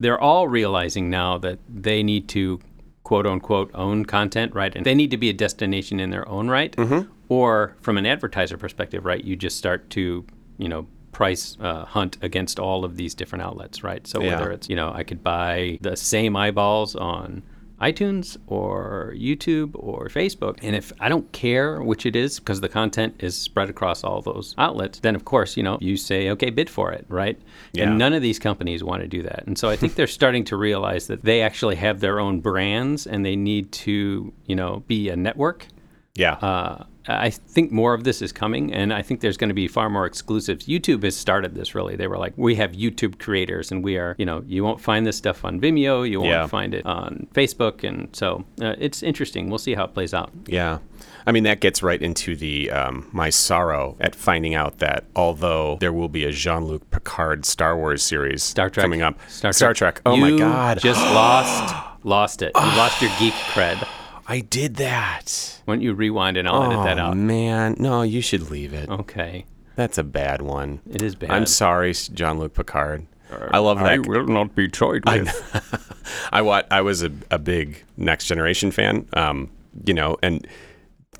they're 0.00 0.20
all 0.20 0.48
realizing 0.48 1.08
now 1.10 1.38
that 1.38 1.58
they 1.68 2.02
need 2.02 2.28
to 2.28 2.60
quote 3.04 3.26
unquote 3.26 3.70
own 3.74 4.04
content, 4.04 4.54
right? 4.54 4.74
And 4.74 4.84
they 4.84 4.94
need 4.94 5.10
to 5.10 5.16
be 5.16 5.30
a 5.30 5.32
destination 5.32 6.00
in 6.00 6.10
their 6.10 6.28
own 6.28 6.48
right. 6.48 6.72
Mm-hmm. 6.76 7.10
Or 7.32 7.76
from 7.80 7.96
an 7.98 8.06
advertiser 8.06 8.58
perspective, 8.58 9.04
right? 9.04 9.22
You 9.24 9.36
just 9.36 9.56
start 9.56 9.88
to, 9.90 10.24
you 10.58 10.68
know, 10.68 10.86
price 11.12 11.56
uh, 11.60 11.84
hunt 11.84 12.18
against 12.22 12.58
all 12.58 12.84
of 12.84 12.96
these 12.96 13.14
different 13.14 13.42
outlets, 13.42 13.82
right? 13.84 14.06
So 14.06 14.20
Yeah. 14.20 14.28
whether 14.38 14.50
it's, 14.50 14.68
you 14.68 14.76
know, 14.76 14.90
I 14.92 15.02
could 15.02 15.22
buy 15.22 15.78
the 15.80 15.96
same 15.96 16.36
eyeballs 16.36 16.96
on 16.96 17.42
iTunes 17.80 18.36
or 18.46 19.12
YouTube 19.16 19.70
or 19.74 20.08
Facebook. 20.08 20.58
And 20.62 20.76
if 20.76 20.92
I 21.00 21.08
don't 21.08 21.30
care 21.32 21.82
which 21.82 22.06
it 22.06 22.14
is 22.14 22.38
because 22.38 22.60
the 22.60 22.68
content 22.68 23.16
is 23.18 23.34
spread 23.36 23.68
across 23.68 24.04
all 24.04 24.22
those 24.22 24.54
outlets, 24.56 25.00
then 25.00 25.14
of 25.16 25.24
course, 25.24 25.56
you 25.56 25.62
know, 25.62 25.78
you 25.80 25.96
say, 25.96 26.30
okay, 26.30 26.50
bid 26.50 26.70
for 26.70 26.92
it, 26.92 27.04
right? 27.08 27.38
Yeah. 27.72 27.88
And 27.88 27.98
none 27.98 28.12
of 28.12 28.22
these 28.22 28.38
companies 28.38 28.84
want 28.84 29.02
to 29.02 29.08
do 29.08 29.22
that. 29.22 29.44
And 29.46 29.58
so 29.58 29.68
I 29.68 29.76
think 29.76 29.96
they're 29.96 30.06
starting 30.06 30.44
to 30.44 30.56
realize 30.56 31.08
that 31.08 31.22
they 31.24 31.42
actually 31.42 31.76
have 31.76 32.00
their 32.00 32.20
own 32.20 32.40
brands 32.40 33.06
and 33.06 33.24
they 33.26 33.36
need 33.36 33.72
to, 33.72 34.32
you 34.46 34.56
know, 34.56 34.84
be 34.86 35.08
a 35.08 35.16
network. 35.16 35.66
Yeah. 36.14 36.34
Uh, 36.34 36.84
I 37.08 37.30
think 37.30 37.72
more 37.72 37.94
of 37.94 38.04
this 38.04 38.22
is 38.22 38.30
coming, 38.32 38.72
and 38.72 38.92
I 38.92 39.02
think 39.02 39.20
there's 39.22 39.36
going 39.36 39.48
to 39.48 39.54
be 39.54 39.66
far 39.66 39.90
more 39.90 40.06
exclusives. 40.06 40.66
YouTube 40.66 41.02
has 41.02 41.16
started 41.16 41.54
this 41.54 41.74
really. 41.74 41.96
They 41.96 42.06
were 42.06 42.18
like, 42.18 42.32
we 42.36 42.54
have 42.56 42.72
YouTube 42.72 43.18
creators, 43.18 43.72
and 43.72 43.82
we 43.82 43.96
are, 43.96 44.14
you 44.18 44.26
know, 44.26 44.44
you 44.46 44.62
won't 44.62 44.80
find 44.80 45.04
this 45.04 45.16
stuff 45.16 45.44
on 45.44 45.60
Vimeo, 45.60 46.08
you 46.08 46.20
won't 46.20 46.30
Yeah. 46.30 46.46
find 46.46 46.74
it 46.74 46.86
on 46.86 47.26
Facebook, 47.34 47.82
and 47.82 48.08
so 48.14 48.44
uh, 48.60 48.74
it's 48.78 49.02
interesting. 49.02 49.48
We'll 49.48 49.58
see 49.58 49.74
how 49.74 49.84
it 49.84 49.94
plays 49.94 50.14
out. 50.14 50.30
Yeah. 50.46 50.78
I 51.26 51.32
mean, 51.32 51.42
that 51.44 51.58
gets 51.60 51.82
right 51.82 52.00
into 52.00 52.36
the 52.36 52.70
um, 52.70 53.08
my 53.12 53.30
sorrow 53.30 53.96
at 54.00 54.14
finding 54.14 54.54
out 54.54 54.78
that 54.78 55.04
although 55.16 55.76
there 55.80 55.92
will 55.92 56.08
be 56.08 56.24
a 56.24 56.30
Jean 56.32 56.66
Luc 56.66 56.88
Picard 56.92 57.44
Star 57.44 57.76
Wars 57.76 58.02
series 58.02 58.42
Star 58.44 58.68
Trek 58.70 58.84
coming 58.84 59.02
up, 59.02 59.18
Star 59.28 59.74
Trek. 59.74 60.02
Oh 60.06 60.16
my 60.16 60.36
God! 60.36 60.78
Just 60.80 61.00
lost, 61.00 61.74
lost 62.04 62.42
it. 62.42 62.52
You 62.54 62.60
lost 62.76 63.00
your 63.02 63.10
geek 63.18 63.34
cred. 63.34 63.86
I 64.26 64.40
did 64.40 64.76
that. 64.76 65.60
Why 65.64 65.74
don't 65.74 65.82
you 65.82 65.94
rewind 65.94 66.36
and 66.36 66.48
I'll 66.48 66.64
edit 66.70 66.84
that 66.84 66.98
Oh 66.98 67.02
out? 67.10 67.16
man, 67.16 67.76
no, 67.78 68.02
you 68.02 68.20
should 68.20 68.50
leave 68.50 68.72
it. 68.72 68.88
Okay, 68.88 69.46
That's 69.76 69.98
a 69.98 70.04
bad 70.04 70.42
one. 70.42 70.80
it 70.90 71.02
is 71.02 71.14
bad. 71.14 71.30
I'm 71.30 71.46
sorry, 71.46 71.92
Jean 71.92 72.38
Luc 72.38 72.54
Picard. 72.54 73.06
I 73.50 73.58
love 73.58 73.78
that. 73.78 73.94
You 73.94 74.02
will 74.02 74.26
not 74.26 74.54
be 74.54 74.68
toyed 74.68 75.04
with. 75.08 75.98
I 76.32 76.42
wa- 76.42 76.62
I 76.70 76.82
was 76.82 77.02
a, 77.02 77.10
a 77.30 77.38
big 77.38 77.82
Next 77.96 78.26
Generation 78.26 78.70
fan, 78.70 79.06
um, 79.14 79.50
you 79.86 79.94
know, 79.94 80.18
and 80.22 80.46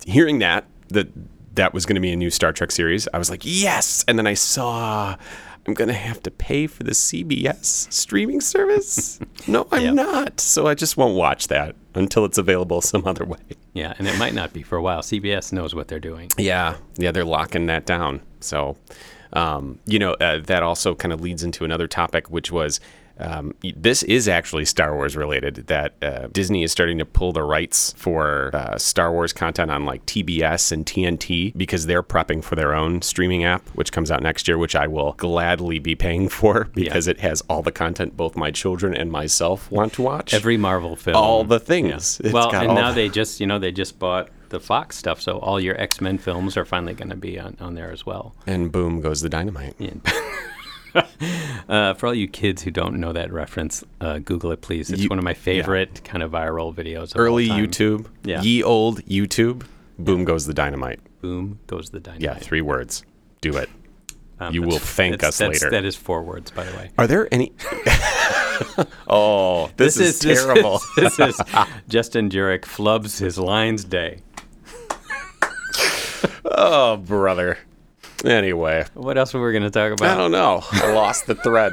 hearing 0.07 0.39
that 0.41 0.67
that 0.89 1.09
that 1.55 1.73
was 1.73 1.87
going 1.87 1.95
to 1.95 2.01
be 2.03 2.13
a 2.13 2.17
new 2.17 2.31
Star 2.31 2.53
Trek 2.53 2.71
series, 2.71 3.09
I 3.15 3.19
was 3.19 3.31
like, 3.31 3.41
yes. 3.45 4.05
And 4.09 4.19
then 4.19 4.27
I 4.27 4.35
saw 4.35 5.17
I'm 5.67 5.75
going 5.75 5.89
to 5.89 5.95
have 5.95 6.23
to 6.25 6.31
pay 6.31 6.67
for 6.67 6.83
the 6.83 6.91
CBS 6.91 7.93
streaming 7.93 8.41
service. 8.41 9.21
no, 9.47 9.67
I'm 9.73 9.95
not. 9.95 10.41
So 10.41 10.67
I 10.67 10.75
just 10.75 10.97
won't 10.97 11.15
watch 11.15 11.49
that 11.49 11.77
until 11.95 12.25
it's 12.25 12.39
available 12.39 12.81
some 12.83 13.07
other 13.07 13.25
way. 13.25 13.39
yeah, 13.73 13.95
and 13.99 14.09
it 14.09 14.19
might 14.19 14.35
not 14.35 14.53
be 14.53 14.63
for 14.63 14.77
a 14.77 14.83
while. 14.83 15.03
CBS 15.03 15.53
knows 15.53 15.75
what 15.75 15.89
they're 15.89 16.01
doing. 16.01 16.31
Yeah, 16.37 16.77
yeah, 16.97 17.13
they're 17.13 17.25
locking 17.25 17.67
that 17.67 17.87
down. 17.87 18.23
So, 18.41 18.77
um, 19.35 19.79
you 19.87 19.99
know, 20.01 20.15
uh, 20.15 20.41
that 20.41 20.63
also 20.65 20.95
kind 20.97 21.13
of 21.13 21.21
leads 21.21 21.45
into 21.45 21.65
another 21.65 21.87
topic, 21.87 22.29
which 22.31 22.51
was 22.51 22.81
um, 23.19 23.55
this 23.77 24.03
is 24.03 24.29
actually 24.29 24.65
Star 24.65 24.95
Wars 24.95 25.17
related. 25.17 25.67
That 25.69 25.95
uh, 26.03 26.29
Disney 26.33 26.63
is 26.63 26.73
starting 26.73 26.99
to 26.99 27.05
pull 27.05 27.33
the 27.33 27.43
rights 27.43 27.95
for 27.97 28.51
uh, 28.55 28.79
Star 28.79 29.13
Wars 29.13 29.33
content 29.33 29.71
on 29.71 29.85
like 29.85 30.05
TBS 30.07 30.73
and 30.73 30.85
TNT 30.87 31.57
because 31.57 31.87
they're 31.87 32.03
prepping 32.03 32.43
for 32.43 32.57
their 32.57 32.75
own 32.75 33.03
streaming 33.03 33.45
app, 33.45 33.67
which 33.71 33.93
comes 33.93 34.11
out 34.11 34.23
next 34.23 34.49
year, 34.49 34.59
which 34.59 34.75
I 34.75 34.87
will 34.87 35.13
gladly 35.13 35.79
be 35.79 35.95
paying 35.95 36.29
for 36.31 36.69
because 36.75 37.07
it 37.09 37.21
has 37.21 37.43
all 37.49 37.63
the 37.63 37.73
content 37.73 38.17
both 38.17 38.37
my 38.37 38.51
children 38.51 38.95
and 38.95 39.11
myself 39.13 39.71
want 39.71 39.93
to 39.95 40.03
watch. 40.03 40.35
Every 40.35 40.57
Marvel 40.57 40.97
film. 40.97 41.17
all 41.17 41.45
the 41.45 41.61
things. 41.61 42.21
It's 42.21 42.33
well, 42.33 42.51
got 42.51 42.63
and 42.63 42.71
all 42.71 42.77
now 42.77 42.89
the- 42.91 42.95
they 43.03 43.09
just, 43.09 43.41
you 43.41 43.47
know, 43.47 43.59
they 43.59 43.73
just 43.73 43.99
bought 43.99 44.29
the 44.49 44.61
Fox 44.61 44.99
stuff, 44.99 45.21
so 45.21 45.39
all 45.39 45.59
your 45.59 45.81
X 45.81 46.01
Men 46.01 46.19
films 46.19 46.57
are 46.59 46.65
finally 46.67 46.93
going 46.93 47.09
to 47.09 47.17
be 47.17 47.39
on, 47.39 47.57
on 47.59 47.75
there 47.75 47.91
as 47.91 48.05
well. 48.05 48.35
and 48.47 48.71
boom 48.71 49.01
goes 49.01 49.23
the 49.23 49.29
dynamite. 49.31 49.75
Uh, 51.69 51.95
for 51.95 52.07
all 52.09 52.15
you 52.15 52.27
kids 52.29 52.61
who 52.63 52.71
don't 52.71 52.97
know 52.99 53.13
that 53.13 53.33
reference, 53.33 53.83
uh, 54.01 54.19
Google 54.19 54.51
it, 54.53 54.61
please. 54.61 54.91
It's 54.91 55.03
You- 55.03 55.09
one 55.09 55.19
of 55.19 55.25
my 55.25 55.33
favorite 55.33 56.03
kind 56.05 56.23
of 56.23 56.33
viral 56.33 56.75
videos. 56.75 57.15
Of 57.15 57.21
early 57.21 57.49
all 57.49 57.57
time. 57.57 57.67
YouTube, 57.67 58.07
Yeah. 58.25 58.43
ye 58.43 58.63
old 58.63 59.03
YouTube, 59.07 59.63
boom 59.99 60.25
goes 60.25 60.45
the 60.47 60.53
dynamite. 60.53 61.01
Boom 61.23 61.61
goes 61.69 61.91
the 61.91 62.01
dynamite. 62.01 62.23
Yeah, 62.23 62.35
three 62.35 62.61
words. 62.61 63.05
Do 63.41 63.57
it. 63.57 63.71
Um, 64.41 64.53
you 64.53 64.63
will 64.63 64.79
thank 64.81 65.23
us 65.23 65.39
that's- 65.39 65.63
later. 65.63 65.71
That 65.71 65.85
is 65.85 65.95
four 65.97 66.23
words, 66.23 66.51
by 66.51 66.65
the 66.65 66.77
way. 66.77 66.91
Are 66.99 67.07
there 67.07 67.29
any? 67.33 67.53
oh, 69.09 69.71
this, 69.77 69.99
is, 69.99 70.19
terrible. 70.19 70.81
This, 70.97 71.19
is 71.19 71.41
Justin 71.89 72.29
Jurek 72.29 72.63
flubs 72.63 73.19
his 73.21 73.39
lines 73.39 73.85
day. 73.85 74.19
oh, 76.45 76.97
brother. 76.99 77.59
Anyway, 78.25 78.85
What 78.95 79.19
else 79.19 79.35
were 79.35 79.45
we 79.45 79.53
going 79.53 79.65
to 79.65 79.71
talk 79.71 79.93
about? 79.93 80.11
I 80.11 80.17
don't 80.17 80.31
know. 80.31 80.63
I 80.73 80.93
lost 80.93 81.27
the 81.27 81.35
thread. 81.35 81.73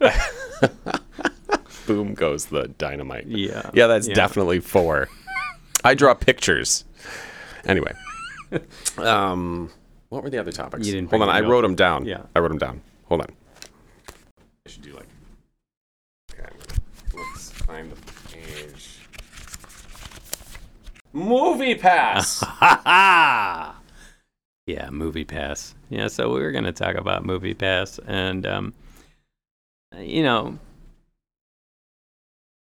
boom 1.86 2.14
goes 2.14 2.46
the 2.46 2.68
dynamite. 2.78 3.26
Yeah. 3.26 3.70
Yeah, 3.74 3.86
that's 3.86 4.08
Yeah. 4.08 4.14
definitely 4.14 4.60
four. 4.60 5.08
I 5.84 5.94
draw 5.94 6.14
pictures. 6.14 6.84
Anyway. 7.66 7.92
Um, 8.96 9.70
what 10.08 10.22
were 10.22 10.30
the 10.30 10.38
other 10.38 10.52
topics? 10.52 10.86
You 10.86 10.94
didn't 10.94 11.10
Hold 11.10 11.20
on, 11.22 11.28
I 11.28 11.40
wrote 11.40 11.60
them 11.60 11.74
down. 11.74 12.06
Yeah. 12.06 12.22
I 12.34 12.38
wrote 12.38 12.48
them 12.48 12.56
down. 12.58 12.80
Hold 13.08 13.20
on. 13.20 13.28
I 14.66 14.70
should 14.70 14.80
do 14.82 14.94
like. 14.94 15.06
Okay, 16.32 16.48
let's 17.14 17.52
find 17.52 17.92
the 17.92 17.96
page. 18.32 19.00
Movie 21.12 21.74
Pass. 21.74 22.42
Yeah, 24.68 24.90
Movie 24.90 25.24
Pass. 25.24 25.74
Yeah, 25.88 26.08
so 26.08 26.30
we 26.30 26.40
were 26.40 26.52
going 26.52 26.64
to 26.64 26.72
talk 26.72 26.94
about 26.94 27.24
Movie 27.24 27.54
Pass, 27.54 27.98
and 28.06 28.46
um, 28.46 28.74
you 29.96 30.22
know, 30.22 30.58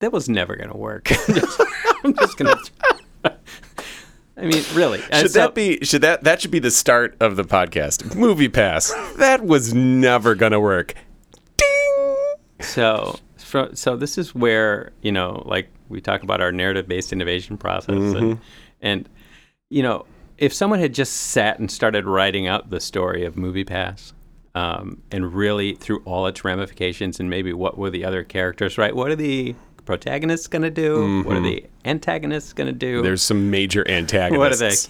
that 0.02 0.12
was 0.12 0.28
never 0.28 0.58
going 0.58 0.72
to 0.72 0.76
work. 0.78 1.08
I'm 2.04 2.14
just 2.16 2.38
going 2.38 2.54
to. 3.24 3.34
I 4.36 4.42
mean, 4.42 4.62
really. 4.74 5.02
uh, 5.10 5.20
should 5.20 5.32
so- 5.32 5.40
that 5.40 5.56
be? 5.56 5.80
Should 5.84 6.02
that 6.02 6.26
that 6.26 6.42
should 6.42 6.52
be 6.52 6.60
the 6.60 6.70
start 6.70 7.16
of 7.22 7.38
the 7.38 7.46
podcast? 7.46 8.14
Movie 8.14 8.50
Pass. 8.50 8.92
That 9.16 9.46
was 9.46 9.74
never 9.74 10.36
gonna 10.36 10.60
work. 10.60 10.96
Ding. 11.56 12.16
So, 12.60 13.20
fro- 13.38 13.74
so 13.74 13.96
this 13.96 14.18
is 14.18 14.36
where 14.36 14.92
you 15.02 15.14
know, 15.14 15.44
like 15.46 15.70
we 15.88 16.02
talk 16.02 16.24
about 16.24 16.42
our 16.42 16.52
narrative-based 16.52 17.14
innovation 17.14 17.58
process, 17.58 17.96
and, 17.96 18.42
and 18.82 19.08
you 19.70 19.82
know, 19.82 20.06
if 20.38 20.54
someone 20.54 20.80
had 20.80 20.94
just 20.94 21.14
sat 21.14 21.60
and 21.60 21.70
started 21.72 22.06
writing 22.06 22.48
out 22.48 22.70
the 22.70 22.80
story 22.80 23.26
of 23.26 23.36
MoviePass, 23.36 24.14
um, 24.54 25.02
and 25.12 25.34
really 25.34 25.76
through 25.76 26.02
all 26.06 26.28
its 26.28 26.44
ramifications, 26.46 27.20
and 27.20 27.30
maybe 27.30 27.54
what 27.54 27.78
were 27.78 27.90
the 27.90 28.06
other 28.06 28.24
characters, 28.24 28.78
right? 28.78 28.96
What 28.96 29.12
are 29.12 29.16
the 29.16 29.56
protagonists 29.86 30.48
going 30.48 30.62
to 30.62 30.72
do? 30.72 31.24
What 31.24 31.38
are 31.38 31.42
the 31.42 31.66
antagonists 31.84 32.54
going 32.54 32.68
to 32.68 32.74
do? 32.74 33.02
There's 33.02 33.22
some 33.22 33.52
major 33.52 33.90
antagonists. 33.90 34.40
what 34.40 34.52
are 34.54 34.56
they? 34.58 34.76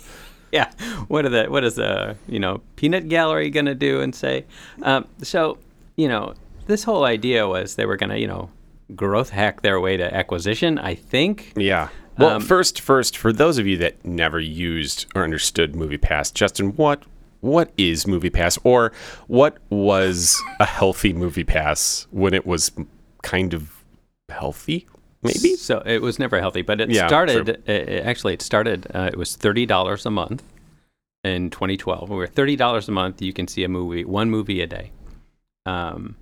Yeah, 0.52 0.72
what 1.10 1.25
are 1.25 1.30
the 1.30 1.46
what 1.48 1.66
is 1.66 1.75
the 1.75 2.16
you 2.30 2.40
know 2.40 2.62
peanut 2.78 3.10
gallery 3.10 3.50
going 3.50 3.66
to 3.66 3.75
do 3.75 4.00
and 4.00 4.16
say? 4.16 4.46
Um, 4.84 5.06
so 5.22 5.58
you 5.98 6.08
know 6.08 6.34
this 6.68 6.84
whole 6.84 7.04
idea 7.04 7.46
was 7.46 7.75
they 7.75 7.86
were 7.86 7.98
going 7.98 8.12
to 8.12 8.20
you 8.20 8.28
know 8.28 8.50
growth 8.96 9.32
hack 9.32 9.64
their 9.64 9.82
way 9.82 9.98
to 9.98 10.14
acquisition. 10.16 10.78
I 10.80 10.96
think. 10.96 11.52
Yeah. 11.58 11.90
Well, 12.17 12.36
Um, 12.38 12.41
first, 12.41 12.79
first, 12.79 13.17
for 13.17 13.34
those 13.34 13.57
of 13.57 13.67
you 13.67 13.77
that 13.77 14.03
never 14.05 14.39
used 14.39 15.05
or 15.15 15.24
understood 15.24 15.74
MoviePass, 15.74 16.34
Justin, 16.34 16.69
what 16.75 17.03
what 17.41 17.72
is 17.77 18.05
MoviePass, 18.05 18.57
or 18.63 18.91
what 19.27 19.57
was 19.69 20.41
a 20.60 20.65
healthy 20.65 21.13
MoviePass 21.13 22.07
when 22.10 22.34
it 22.34 22.45
was 22.48 22.72
kind 23.22 23.53
of 23.53 23.84
healthy? 24.29 24.88
Maybe. 25.22 25.55
So 25.55 25.84
it 25.86 26.01
was 26.01 26.17
never 26.17 26.39
healthy, 26.39 26.62
but 26.63 26.81
it 26.81 26.89
Yeah, 26.89 27.07
started. 27.07 27.50
It, 27.50 27.69
it- 27.69 28.05
actually, 28.05 28.34
it 28.34 28.41
started. 28.41 28.88
Uh, 28.95 29.10
it 29.12 29.17
was 29.17 29.36
thirty 29.36 29.65
dollars 29.65 30.05
a 30.05 30.12
month 30.12 30.41
in 31.24 31.50
2012. 31.51 32.10
We 32.10 32.15
were 32.15 32.25
thirty 32.27 32.55
dollars 32.55 32.88
a 32.88 32.91
month. 32.91 33.22
You 33.22 33.34
can 33.34 33.48
see 33.48 33.63
a 33.63 33.69
movie, 33.69 34.05
one 34.05 34.29
movie 34.31 34.62
a 34.62 34.67
day. 34.67 34.91
Um, 35.67 36.15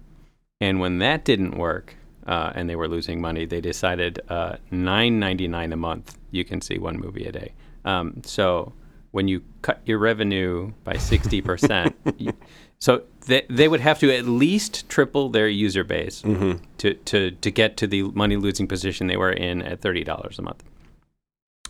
and 0.59 0.79
when 0.79 0.97
that 0.99 1.23
didn't 1.25 1.57
work, 1.57 1.95
uh, 2.27 2.51
and 2.55 2.69
they 2.69 2.75
were 2.75 2.87
losing 2.87 3.21
money, 3.21 3.45
they 3.45 3.61
decided 3.61 4.19
uh, 4.29 4.57
nine 4.71 5.19
ninety 5.19 5.47
nine 5.47 5.73
a 5.73 5.77
month. 5.77 6.17
You 6.31 6.43
can 6.45 6.61
see 6.61 6.77
one 6.77 6.97
movie 6.99 7.25
a 7.25 7.31
day. 7.31 7.53
Um, 7.85 8.21
so 8.23 8.73
when 9.11 9.27
you 9.27 9.43
cut 9.61 9.81
your 9.85 9.99
revenue 9.99 10.71
by 10.83 10.97
sixty 10.97 11.41
percent, 11.41 11.95
So 12.79 13.03
they, 13.27 13.45
they 13.49 13.69
would 13.69 13.79
have 13.79 13.99
to 13.99 14.11
at 14.13 14.25
least 14.25 14.89
triple 14.89 15.29
their 15.29 15.47
user 15.47 15.85
base 15.85 16.21
Mm-hmm. 16.21 16.65
to, 16.79 16.93
to, 16.95 17.31
to 17.31 17.49
get 17.49 17.77
to 17.77 17.87
the 17.87 18.03
money 18.03 18.35
losing 18.35 18.67
position 18.67 19.07
they 19.07 19.15
were 19.15 19.31
in 19.31 19.61
at 19.61 19.79
$30 19.79 20.37
a 20.37 20.41
month. 20.41 20.63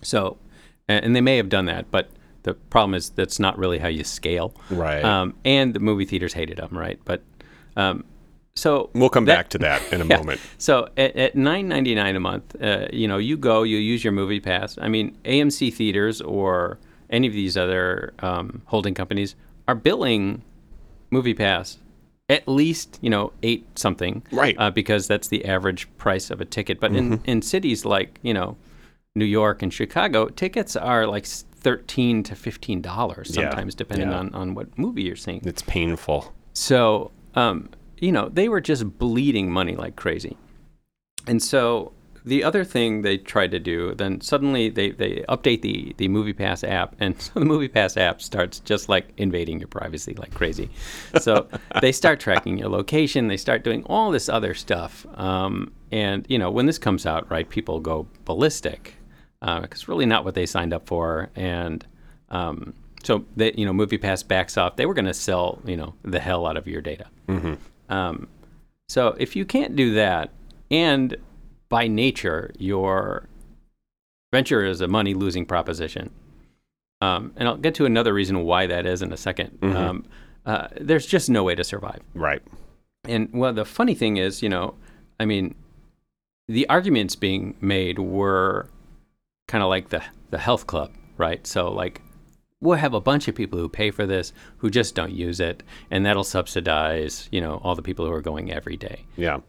So, 0.02 0.38
and 0.88 1.06
and 1.06 1.16
they 1.16 1.22
may 1.22 1.38
have 1.38 1.50
done 1.50 1.66
that, 1.66 1.92
but 1.92 2.10
the 2.42 2.56
problem 2.56 2.96
is 2.96 3.12
that's 3.12 3.40
not 3.40 3.60
really 3.60 3.78
how 3.78 3.90
you 3.90 4.04
scale. 4.04 4.56
Right. 4.72 5.04
Um, 5.06 5.36
and 5.46 5.76
the 5.76 5.80
movie 5.80 6.06
theaters 6.06 6.34
hated 6.34 6.58
them, 6.58 6.76
right? 6.76 7.00
But 7.06 7.22
um, 7.76 8.06
so 8.56 8.90
we'll 8.94 9.10
come 9.10 9.26
that- 9.26 9.36
back 9.36 9.50
to 9.50 9.58
that 9.60 9.82
in 9.92 10.02
a 10.02 10.06
yeah. 10.10 10.18
moment. 10.18 10.42
So 10.58 10.88
at, 10.98 11.16
at 11.16 11.36
nine 11.36 11.68
ninety 11.68 11.96
nine 11.96 12.16
a 12.16 12.20
month, 12.20 12.56
uh, 12.62 12.88
you 12.94 13.08
know, 13.08 13.18
you 13.18 13.38
go, 13.38 13.64
you 13.64 13.78
use 13.78 14.04
your 14.04 14.14
movie 14.14 14.40
pass. 14.40 14.78
I 14.82 14.88
mean, 14.88 15.18
AMC 15.26 15.74
theaters 15.74 16.22
or 16.22 16.78
any 17.10 17.28
of 17.28 17.34
these 17.34 17.58
other 17.58 18.14
um, 18.20 18.62
holding 18.66 18.94
companies 18.94 19.36
are 19.68 19.76
billing 19.76 20.42
movie 21.12 21.34
pass 21.34 21.78
at 22.30 22.48
least 22.48 22.98
you 23.02 23.10
know 23.10 23.34
eight 23.44 23.68
something, 23.78 24.24
Right. 24.32 24.56
Uh, 24.58 24.72
because 24.72 25.08
that's 25.08 25.28
the 25.28 25.44
average 25.46 25.88
price 25.98 26.32
of 26.32 26.40
a 26.40 26.46
ticket. 26.46 26.80
But 26.80 26.96
in 26.96 27.22
in 27.26 27.42
cities 27.42 27.86
like 27.86 28.18
you 28.22 28.34
know 28.34 28.56
New 29.16 29.26
York 29.26 29.62
and 29.62 29.74
Chicago, 29.74 30.28
tickets 30.30 30.76
are 30.76 31.06
like 31.06 31.26
thirteen 31.26 32.24
to 32.24 32.36
fifteen 32.36 32.82
dollars 32.82 33.36
Yeah. 33.36 33.50
sometimes, 33.50 33.76
depending 33.76 34.10
Yeah. 34.10 34.20
on 34.20 34.34
on 34.34 34.54
what 34.56 34.76
movie 34.78 35.04
you're 35.04 35.18
seeing. 35.18 35.42
It's 35.44 35.62
painful. 35.64 36.34
So, 36.54 37.12
um, 37.36 37.70
you 38.04 38.12
know, 38.12 38.28
they 38.28 38.50
were 38.50 38.60
just 38.60 38.98
bleeding 38.98 39.50
money 39.50 39.78
like 39.78 39.96
crazy. 39.96 40.38
And 41.26 41.42
so 41.42 41.94
the 42.26 42.44
other 42.44 42.66
thing 42.66 43.02
they 43.02 43.18
tried 43.18 43.52
to 43.52 43.60
do, 43.60 43.96
then 43.96 44.20
suddenly 44.20 44.70
they, 44.70 44.92
they 44.92 45.24
update 45.30 45.62
the, 45.62 45.96
the 45.98 46.10
MoviePass 46.10 46.68
app, 46.68 46.96
and 47.00 47.20
so 47.22 47.40
the 47.40 47.46
MoviePass 47.46 47.96
app 47.96 48.22
starts 48.22 48.60
just 48.60 48.90
like 48.90 49.08
invading 49.16 49.60
your 49.60 49.70
privacy 49.70 50.16
like 50.16 50.34
crazy. 50.34 50.70
So 51.20 51.48
they 51.82 51.94
start 51.94 52.20
tracking 52.20 52.58
your 52.58 52.68
location, 52.68 53.30
they 53.30 53.38
start 53.38 53.64
doing 53.64 53.84
all 53.86 54.12
this 54.12 54.28
other 54.28 54.54
stuff. 54.54 55.06
Um, 55.16 55.72
and, 55.92 56.26
you 56.28 56.38
know, 56.38 56.52
when 56.52 56.66
this 56.66 56.78
comes 56.78 57.06
out, 57.06 57.32
right, 57.32 57.48
people 57.48 57.80
go 57.80 58.06
ballistic 58.26 58.96
because 59.40 59.68
it's 59.72 59.88
really 59.88 60.06
not 60.06 60.26
what 60.26 60.36
they 60.36 60.46
signed 60.46 60.74
up 60.74 60.88
for. 60.88 61.30
And, 61.36 61.86
um, 62.30 62.74
so 63.04 63.26
they, 63.36 63.54
you 63.58 63.66
know, 63.66 63.74
MoviePass 63.74 64.28
backs 64.28 64.58
off. 64.58 64.76
They 64.76 64.86
were 64.86 64.94
going 64.94 65.06
to 65.06 65.14
sell, 65.14 65.62
you 65.66 65.78
know, 65.78 65.94
the 66.04 66.20
hell 66.20 66.46
out 66.48 66.58
of 66.58 66.68
your 66.68 66.82
data. 66.82 67.06
Um, 67.90 68.28
so 68.90 69.16
if 69.18 69.36
you 69.36 69.46
can't 69.46 69.75
do 69.75 69.94
that, 69.94 70.32
and 70.72 71.16
by 71.70 71.88
nature 71.88 72.52
your 72.58 73.28
venture 74.32 74.66
is 74.66 74.82
a 74.82 74.88
money 74.88 75.13
losing 75.13 75.46
proposition, 75.46 76.12
um, 77.02 77.34
and 77.36 77.48
I'll 77.48 77.58
get 77.58 77.75
to 77.75 77.86
another 77.86 78.13
reason 78.13 78.44
why 78.44 78.68
that 78.68 78.86
is 78.86 79.02
in 79.02 79.12
a 79.12 79.16
2nd 79.16 79.75
Um, 79.75 80.06
uh, 80.46 80.68
there's 80.80 81.06
just 81.06 81.30
no 81.30 81.44
way 81.44 81.56
to 81.56 81.63
survive. 81.63 82.02
Right. 82.13 82.42
And 83.06 83.30
well, 83.34 83.54
the 83.54 83.66
funny 83.66 83.96
thing 83.96 84.18
is, 84.18 84.42
you 84.42 84.50
know, 84.50 84.75
I 85.20 85.25
mean, 85.25 85.56
the 86.48 86.68
arguments 86.70 87.16
being 87.16 87.56
made 87.62 88.00
were 88.00 88.68
kind 89.48 89.63
of 89.63 89.70
like 89.70 89.90
the 89.90 90.04
the 90.30 90.38
health 90.38 90.68
club, 90.68 90.92
right? 91.18 91.46
So 91.46 91.72
like, 91.72 92.02
we'll 92.63 92.77
have 92.77 92.93
a 92.93 93.01
bunch 93.01 93.27
of 93.27 93.36
people 93.36 93.60
who 93.60 93.70
pay 93.70 93.91
for 93.91 94.05
this 94.08 94.34
who 94.58 94.70
just 94.70 94.96
don't 94.96 95.12
use 95.12 95.39
it, 95.39 95.62
and 95.91 96.05
that'll 96.05 96.24
subsidize, 96.24 97.27
you 97.32 97.41
know, 97.41 97.60
all 97.63 97.75
the 97.75 97.82
people 97.82 98.05
who 98.05 98.12
are 98.12 98.22
going 98.22 98.51
every 98.51 98.77
day. 98.77 99.05
Yeah. 99.17 99.39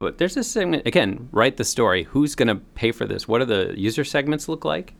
But 0.00 0.18
there's 0.18 0.34
this 0.34 0.50
segment 0.50 0.86
again. 0.86 1.28
Write 1.32 1.56
the 1.56 1.64
story. 1.64 2.02
Who's 2.02 2.34
going 2.34 2.48
to 2.48 2.56
pay 2.74 2.92
for 2.92 3.06
this? 3.06 3.26
What 3.28 3.38
do 3.38 3.44
the 3.46 3.74
user 3.78 4.04
segments 4.04 4.48
look 4.48 4.64
like? 4.64 4.92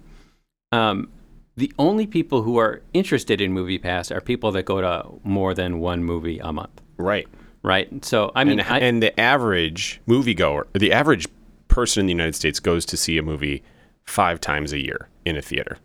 Um, 0.73 1.11
the 1.57 1.73
only 1.79 2.07
people 2.07 2.43
who 2.43 2.57
are 2.59 2.81
interested 2.95 3.41
in 3.41 3.53
Movie 3.53 3.79
Pass 3.79 4.11
are 4.11 4.21
people 4.21 4.51
that 4.53 4.65
go 4.65 4.81
to 4.81 5.21
more 5.23 5.55
than 5.55 5.79
one 5.79 6.03
movie 6.03 6.39
a 6.39 6.53
month, 6.53 6.81
Right. 6.97 7.29
right? 7.63 8.05
So 8.05 8.33
I 8.35 8.45
mean, 8.45 8.61
And, 8.61 8.69
I, 8.69 8.79
and 8.79 9.03
the 9.03 9.19
average 9.21 10.01
moviegoer, 10.09 10.65
the 10.73 10.93
average 10.93 11.27
person 11.69 12.01
in 12.01 12.07
the 12.07 12.13
United 12.13 12.35
States 12.35 12.59
goes 12.61 12.85
to 12.87 12.97
see 12.97 13.19
a 13.19 13.23
movie 13.23 13.63
five 14.05 14.41
times 14.41 14.73
a 14.73 14.79
year 14.79 15.09
in 15.25 15.37
a 15.37 15.43
theater. 15.43 15.79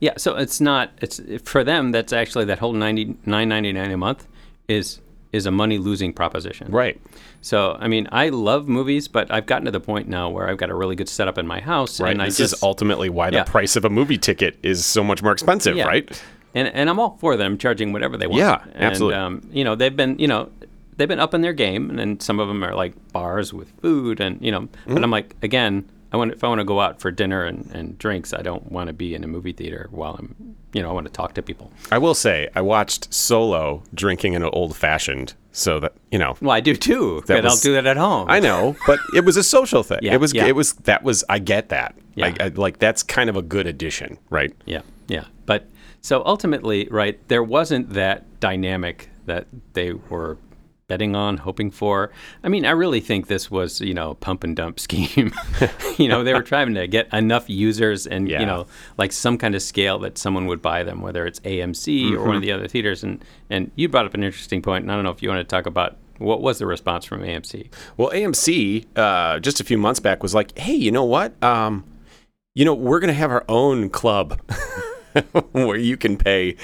Yeah, 0.00 0.12
so 0.16 0.36
it's 0.36 0.60
not 0.60 0.90
it's 1.00 1.20
for 1.44 1.64
them 1.64 1.92
that's 1.92 2.12
actually 2.12 2.44
that 2.46 2.58
whole 2.58 2.74
99.99 2.74 3.92
a 3.92 3.96
month 3.96 4.26
is 4.68 5.00
is 5.32 5.46
a 5.46 5.50
money 5.50 5.78
losing 5.78 6.12
proposition. 6.12 6.70
Right. 6.70 7.00
So, 7.40 7.76
I 7.80 7.88
mean, 7.88 8.06
I 8.12 8.28
love 8.28 8.68
movies, 8.68 9.08
but 9.08 9.30
I've 9.32 9.46
gotten 9.46 9.64
to 9.64 9.72
the 9.72 9.80
point 9.80 10.08
now 10.08 10.30
where 10.30 10.48
I've 10.48 10.56
got 10.58 10.70
a 10.70 10.74
really 10.74 10.94
good 10.94 11.08
setup 11.08 11.38
in 11.38 11.46
my 11.46 11.60
house 11.60 12.00
Right. 12.00 12.12
and 12.12 12.22
I 12.22 12.26
this 12.26 12.38
just 12.38 12.54
is 12.54 12.62
ultimately 12.62 13.08
why 13.10 13.30
the 13.30 13.42
price 13.44 13.74
of 13.74 13.84
a 13.84 13.90
movie 13.90 14.16
ticket 14.16 14.56
is 14.62 14.86
so 14.86 15.02
much 15.02 15.22
more 15.22 15.32
expensive, 15.32 15.76
Yeah. 15.76 15.86
right? 15.86 16.22
and 16.54 16.68
and 16.68 16.88
I'm 16.88 17.00
all 17.00 17.16
for 17.20 17.36
them 17.36 17.58
charging 17.58 17.92
whatever 17.92 18.16
they 18.16 18.28
want. 18.28 18.38
Yeah, 18.40 18.62
and, 18.74 18.84
absolutely. 18.84 19.16
Um, 19.16 19.42
you 19.52 19.64
know, 19.64 19.74
they've 19.74 19.94
been, 19.96 20.16
you 20.20 20.28
know, 20.28 20.48
they've 20.96 21.08
been 21.08 21.18
up 21.18 21.34
in 21.34 21.40
their 21.40 21.52
game, 21.52 21.98
and 21.98 22.22
some 22.22 22.38
of 22.38 22.46
them 22.46 22.62
are 22.62 22.74
like 22.76 22.94
bars 23.12 23.52
with 23.52 23.68
food, 23.82 24.20
and 24.20 24.40
you 24.40 24.52
know, 24.52 24.60
Mm-hmm. 24.60 24.94
but 24.94 25.02
I'm 25.02 25.10
like, 25.10 25.34
again, 25.42 25.84
I 26.14 26.16
want 26.16 26.30
if 26.30 26.44
I 26.44 26.48
want 26.48 26.60
to 26.60 26.64
go 26.64 26.78
out 26.78 27.00
for 27.00 27.10
dinner 27.10 27.42
and, 27.42 27.68
and 27.74 27.98
drinks, 27.98 28.32
I 28.32 28.40
don't 28.40 28.70
want 28.70 28.86
to 28.86 28.92
be 28.92 29.16
in 29.16 29.24
a 29.24 29.26
movie 29.26 29.52
theater 29.52 29.88
while 29.90 30.14
I'm, 30.14 30.54
you 30.72 30.80
know, 30.80 30.88
I 30.88 30.92
want 30.92 31.08
to 31.08 31.12
talk 31.12 31.34
to 31.34 31.42
people. 31.42 31.72
I 31.90 31.98
will 31.98 32.14
say, 32.14 32.48
I 32.54 32.60
watched 32.60 33.12
Solo 33.12 33.82
drinking 33.92 34.36
an 34.36 34.44
old 34.44 34.76
fashioned, 34.76 35.34
so 35.50 35.80
that 35.80 35.94
you 36.12 36.20
know. 36.20 36.36
Well, 36.40 36.52
I 36.52 36.60
do 36.60 36.76
too, 36.76 37.24
but 37.26 37.44
I'll 37.44 37.56
do 37.56 37.72
that 37.72 37.86
at 37.86 37.96
home. 37.96 38.28
I 38.30 38.38
know, 38.38 38.76
but 38.86 39.00
it 39.12 39.24
was 39.24 39.36
a 39.36 39.42
social 39.42 39.82
thing. 39.82 39.98
Yeah, 40.02 40.14
it 40.14 40.20
was. 40.20 40.32
yeah. 40.32 40.46
It 40.46 40.54
was. 40.54 40.74
That 40.74 41.02
was. 41.02 41.24
I 41.28 41.40
get 41.40 41.70
that. 41.70 41.96
Yeah. 42.14 42.26
Like, 42.26 42.40
I, 42.40 42.46
like 42.46 42.78
that's 42.78 43.02
kind 43.02 43.28
of 43.28 43.34
a 43.34 43.42
good 43.42 43.66
addition, 43.66 44.16
right? 44.30 44.54
Yeah, 44.66 44.82
yeah. 45.08 45.24
But 45.46 45.68
so 46.00 46.22
ultimately, 46.24 46.86
right, 46.92 47.18
there 47.26 47.42
wasn't 47.42 47.90
that 47.94 48.38
dynamic 48.38 49.10
that 49.26 49.48
they 49.72 49.94
were 49.94 50.38
betting 50.86 51.16
on, 51.16 51.38
hoping 51.38 51.70
for. 51.70 52.10
I 52.42 52.48
mean, 52.48 52.64
I 52.66 52.70
really 52.72 53.00
think 53.00 53.26
this 53.26 53.50
was, 53.50 53.80
you 53.80 53.94
know, 53.94 54.10
a 54.10 54.14
pump 54.14 54.44
and 54.44 54.54
dump 54.54 54.78
scheme. 54.86 55.32
you 55.98 56.08
know, 56.08 56.22
they 56.22 56.34
were 56.34 56.42
trying 56.42 56.74
to 56.74 56.86
get 56.86 57.12
enough 57.12 57.48
users 57.48 58.06
and, 58.06 58.28
Yeah. 58.28 58.40
you 58.40 58.46
know, 58.46 58.66
like 58.98 59.12
some 59.12 59.38
kind 59.38 59.54
of 59.54 59.62
scale 59.62 59.98
that 60.00 60.18
someone 60.18 60.46
would 60.46 60.60
buy 60.62 60.82
them, 60.82 61.00
whether 61.00 61.26
it's 61.26 61.40
AMC 61.40 62.12
or 62.12 62.16
Mm-hmm. 62.18 62.26
one 62.26 62.36
of 62.36 62.42
the 62.42 62.52
other 62.52 62.68
theaters. 62.68 63.02
And 63.02 63.24
and 63.50 63.70
you 63.76 63.88
brought 63.88 64.06
up 64.06 64.14
an 64.14 64.22
interesting 64.24 64.62
point. 64.62 64.84
and 64.84 64.92
I 64.92 64.94
don't 64.94 65.04
know 65.04 65.10
if 65.10 65.22
you 65.22 65.28
want 65.28 65.40
to 65.40 65.44
talk 65.44 65.66
about 65.66 65.96
what 66.18 66.40
was 66.40 66.58
the 66.58 66.66
response 66.66 67.04
from 67.04 67.22
AMC. 67.22 67.68
Well, 67.96 68.10
AMC 68.10 68.86
uh, 68.96 69.40
just 69.40 69.60
a 69.60 69.64
few 69.64 69.78
months 69.78 70.00
back 70.00 70.22
was 70.22 70.32
like, 70.34 70.56
"Hey, 70.58 70.74
you 70.74 70.92
know 70.92 71.04
what? 71.04 71.42
Um, 71.42 71.84
you 72.54 72.64
know, 72.64 72.72
we're 72.74 73.00
gonna 73.00 73.12
have 73.14 73.30
our 73.32 73.44
own 73.48 73.90
club 73.90 74.40
where 75.52 75.76
you 75.76 75.96
can 75.96 76.16
pay 76.16 76.56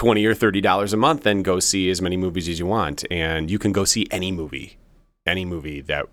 twenty 0.00 0.24
or 0.24 0.32
thirty 0.32 0.62
dollars 0.62 0.94
a 0.94 0.96
month 0.96 1.26
and 1.26 1.44
go 1.44 1.60
see 1.60 1.90
as 1.90 2.00
many 2.00 2.16
movies 2.16 2.48
as 2.48 2.58
you 2.58 2.64
want, 2.64 3.04
and 3.10 3.50
you 3.50 3.58
can 3.58 3.70
go 3.70 3.84
see 3.84 4.08
any 4.10 4.32
movie, 4.32 4.78
any 5.26 5.44
movie 5.44 5.82
that 5.82 6.06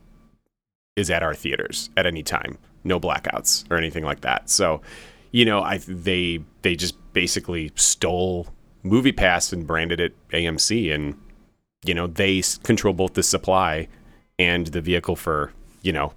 is 0.97 1.09
at 1.09 1.23
our 1.23 1.33
theaters 1.33 1.89
at 1.95 2.05
any 2.05 2.21
time, 2.21 2.57
no 2.83 2.99
blackouts 2.99 3.63
or 3.71 3.77
anything 3.77 4.03
like 4.03 4.19
that." 4.19 4.49
So, 4.49 4.81
you 5.31 5.45
know, 5.45 5.61
I 5.61 5.77
they 5.77 6.41
they 6.63 6.75
just 6.75 6.95
basically 7.13 7.71
stole 7.75 8.47
Movie 8.83 9.13
Pass 9.13 9.53
and 9.53 9.65
branded 9.65 10.01
it 10.01 10.13
AMC, 10.31 10.93
and 10.93 11.15
you 11.85 11.93
know 11.93 12.07
they 12.07 12.43
control 12.63 12.93
both 12.93 13.13
the 13.13 13.23
supply 13.23 13.87
and 14.37 14.67
the 14.67 14.81
vehicle 14.81 15.15
for 15.15 15.53
you 15.81 15.93
know 15.93 16.11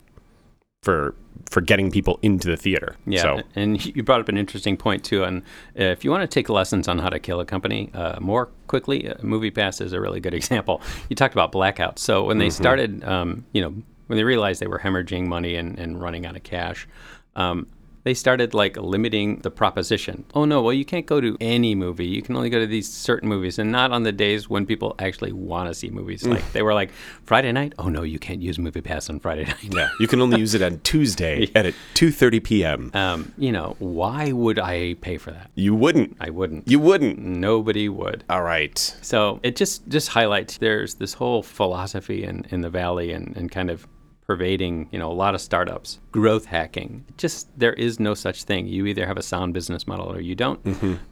for 0.82 1.14
for 1.48 1.60
getting 1.60 1.90
people 1.90 2.18
into 2.22 2.48
the 2.48 2.56
theater. 2.56 2.96
Yeah, 3.06 3.22
So 3.22 3.42
and 3.54 3.84
you 3.84 4.02
brought 4.02 4.20
up 4.20 4.28
an 4.28 4.36
interesting 4.36 4.76
point 4.76 5.04
too. 5.04 5.24
And 5.24 5.42
if 5.74 6.04
you 6.04 6.10
want 6.10 6.22
to 6.22 6.26
take 6.28 6.48
lessons 6.48 6.88
on 6.88 6.98
how 6.98 7.08
to 7.08 7.18
kill 7.18 7.40
a 7.40 7.44
company 7.44 7.90
uh, 7.94 8.18
more 8.20 8.46
quickly, 8.66 9.08
uh, 9.08 9.14
MoviePass 9.16 9.80
is 9.80 9.92
a 9.92 10.00
really 10.00 10.20
good 10.20 10.34
example. 10.40 10.80
You 11.08 11.16
talked 11.16 11.34
about 11.34 11.52
blackouts. 11.52 12.00
So 12.00 12.24
when 12.24 12.38
they 12.38 12.48
Mm-hmm. 12.48 12.62
started, 12.62 13.04
um, 13.04 13.44
you 13.52 13.62
know, 13.62 13.74
when 14.08 14.16
they 14.16 14.24
realized 14.24 14.60
they 14.60 14.66
were 14.66 14.80
hemorrhaging 14.80 15.26
money 15.26 15.54
and, 15.56 15.78
and 15.78 16.00
running 16.00 16.26
out 16.26 16.34
of 16.36 16.42
cash, 16.42 16.88
um, 17.36 17.66
they 18.04 18.14
started 18.14 18.54
like 18.54 18.76
limiting 18.76 19.38
the 19.40 19.50
proposition. 19.50 20.24
Oh 20.34 20.44
no, 20.44 20.62
well 20.62 20.72
you 20.72 20.84
can't 20.84 21.06
go 21.06 21.20
to 21.20 21.36
any 21.40 21.74
movie. 21.74 22.06
You 22.06 22.22
can 22.22 22.36
only 22.36 22.50
go 22.50 22.58
to 22.58 22.66
these 22.66 22.90
certain 22.90 23.28
movies, 23.28 23.58
and 23.58 23.70
not 23.70 23.92
on 23.92 24.02
the 24.02 24.12
days 24.12 24.48
when 24.48 24.66
people 24.66 24.94
actually 24.98 25.32
want 25.32 25.68
to 25.68 25.74
see 25.74 25.90
movies. 25.90 26.22
Mm. 26.22 26.34
Like 26.34 26.52
they 26.52 26.62
were 26.62 26.74
like 26.74 26.90
Friday 27.24 27.52
night. 27.52 27.74
Oh 27.78 27.88
no, 27.88 28.02
you 28.02 28.18
can't 28.18 28.40
use 28.40 28.58
Movie 28.58 28.80
Pass 28.80 29.10
on 29.10 29.20
Friday 29.20 29.44
night. 29.54 29.74
yeah, 29.74 29.90
you 30.00 30.06
can 30.06 30.20
only 30.20 30.38
use 30.38 30.54
it 30.54 30.62
on 30.62 30.80
Tuesday 30.80 31.50
at 31.54 31.74
two 31.94 32.10
thirty 32.10 32.40
p.m. 32.40 32.90
Um, 32.94 33.32
you 33.36 33.52
know, 33.52 33.76
why 33.78 34.32
would 34.32 34.58
I 34.58 34.94
pay 34.94 35.18
for 35.18 35.30
that? 35.32 35.50
You 35.54 35.74
wouldn't. 35.74 36.16
I 36.20 36.30
wouldn't. 36.30 36.68
You 36.68 36.78
wouldn't. 36.78 37.18
Nobody 37.18 37.88
would. 37.88 38.24
All 38.30 38.42
right. 38.42 38.78
So 39.02 39.40
it 39.42 39.56
just 39.56 39.88
just 39.88 40.08
highlights 40.08 40.58
there's 40.58 40.94
this 40.94 41.14
whole 41.14 41.42
philosophy 41.42 42.24
in, 42.24 42.46
in 42.50 42.60
the 42.62 42.70
valley 42.70 43.12
and, 43.12 43.36
and 43.36 43.50
kind 43.50 43.70
of 43.70 43.86
pervading, 44.30 44.88
you 44.92 44.98
know, 45.00 45.10
a 45.10 45.12
lot 45.12 45.34
of 45.34 45.40
startups, 45.40 45.98
growth 46.12 46.44
hacking. 46.44 47.04
Just 47.16 47.48
there 47.58 47.72
is 47.72 47.98
no 47.98 48.14
such 48.14 48.44
thing. 48.44 48.68
You 48.68 48.86
either 48.86 49.04
have 49.04 49.16
a 49.16 49.24
sound 49.24 49.54
business 49.54 49.88
model 49.88 50.06
or 50.06 50.20
you 50.20 50.36
don't. 50.36 50.60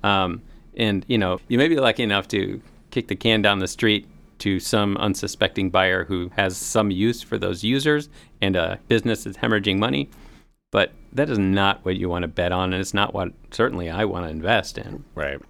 Um, 0.04 0.40
and 0.76 1.04
you 1.09 1.18
know, 1.18 1.40
you 1.48 1.59
may 1.59 1.66
be 1.66 1.74
lucky 1.74 2.04
enough 2.04 2.28
to 2.28 2.62
kick 2.92 3.09
the 3.09 3.16
can 3.16 3.42
down 3.42 3.59
the 3.59 3.66
street 3.66 4.07
to 4.38 4.61
some 4.61 4.96
unsuspecting 4.98 5.68
buyer 5.68 6.04
who 6.04 6.31
has 6.37 6.57
some 6.57 6.92
use 6.92 7.20
for 7.20 7.38
those 7.38 7.64
users 7.64 8.09
and 8.40 8.54
a 8.54 8.78
business 8.87 9.24
that's 9.24 9.37
hemorrhaging 9.38 9.78
money. 9.78 10.09
But 10.70 10.92
that 11.12 11.28
is 11.28 11.40
not 11.40 11.85
what 11.85 11.96
you 11.96 12.09
want 12.09 12.22
to 12.22 12.28
bet 12.28 12.52
on, 12.52 12.72
and 12.72 12.81
it's 12.81 12.94
not 12.94 13.14
what 13.14 13.33
certainly 13.50 13.90
I 13.90 14.04
want 14.04 14.26
to 14.26 14.31
invest 14.31 14.78
in. 14.78 15.02
Right. 15.16 15.40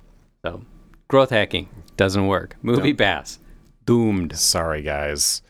So, 0.42 0.62
growth 1.08 1.28
hacking 1.28 1.68
doesn't 1.98 2.28
work. 2.28 2.56
Movie 2.62 2.94
pass 2.94 3.38
doomed. 3.84 4.38
Sorry, 4.38 4.80
guys. 4.80 5.42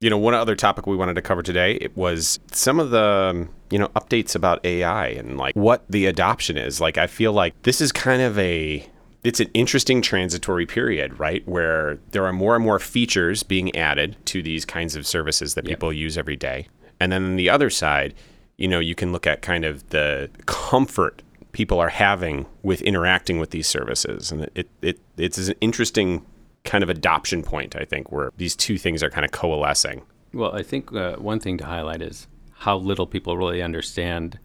You 0.00 0.08
know, 0.08 0.16
one 0.16 0.32
other 0.32 0.56
topic 0.56 0.86
we 0.86 0.96
wanted 0.96 1.14
to 1.14 1.22
cover 1.22 1.42
today 1.42 1.74
it 1.74 1.94
was 1.94 2.40
some 2.52 2.80
of 2.80 2.90
the 2.90 3.46
you 3.70 3.78
know 3.78 3.88
updates 3.88 4.34
about 4.34 4.64
AI 4.64 5.08
and 5.08 5.36
like 5.36 5.54
what 5.54 5.84
the 5.90 6.06
adoption 6.06 6.56
is. 6.56 6.80
Like, 6.80 6.96
I 6.96 7.06
feel 7.06 7.32
like 7.32 7.60
this 7.62 7.82
is 7.82 7.92
kind 7.92 8.22
of 8.22 8.38
a 8.38 8.88
it's 9.24 9.40
an 9.40 9.50
interesting 9.52 10.00
transitory 10.00 10.64
period, 10.64 11.18
right? 11.20 11.46
Where 11.46 11.98
there 12.12 12.24
are 12.24 12.32
more 12.32 12.56
and 12.56 12.64
more 12.64 12.78
features 12.78 13.42
being 13.42 13.76
added 13.76 14.16
to 14.26 14.42
these 14.42 14.64
kinds 14.64 14.96
of 14.96 15.06
services 15.06 15.52
that 15.52 15.66
people 15.66 15.92
use 15.92 16.16
every 16.16 16.36
day. 16.36 16.68
And 16.98 17.12
then 17.12 17.24
on 17.24 17.36
the 17.36 17.50
other 17.50 17.68
side, 17.68 18.14
you 18.56 18.68
know, 18.68 18.80
you 18.80 18.94
can 18.94 19.12
look 19.12 19.26
at 19.26 19.42
kind 19.42 19.66
of 19.66 19.86
the 19.90 20.30
comfort 20.46 21.22
people 21.52 21.78
are 21.78 21.90
having 21.90 22.46
with 22.62 22.80
interacting 22.82 23.38
with 23.38 23.50
these 23.50 23.66
services. 23.66 24.32
And 24.32 24.50
it, 24.54 24.68
it 24.80 24.98
it's 25.18 25.36
an 25.36 25.54
interesting 25.60 26.24
kind 26.64 26.82
of 26.84 26.90
adoption 26.90 27.42
point, 27.42 27.74
I 27.76 27.84
think, 27.84 28.12
where 28.12 28.30
these 28.36 28.54
two 28.56 28.78
things 28.78 29.02
are 29.02 29.10
kind 29.10 29.24
of 29.24 29.32
coalescing. 29.32 30.02
Well, 30.32 30.54
I 30.54 30.62
think 30.62 30.92
uh, 30.92 31.16
one 31.16 31.40
thing 31.40 31.58
to 31.58 31.64
highlight 31.66 32.02
is 32.02 32.28
how 32.52 32.76
little 32.76 33.06
people 33.06 33.36
really 33.36 33.62
understand 33.62 34.38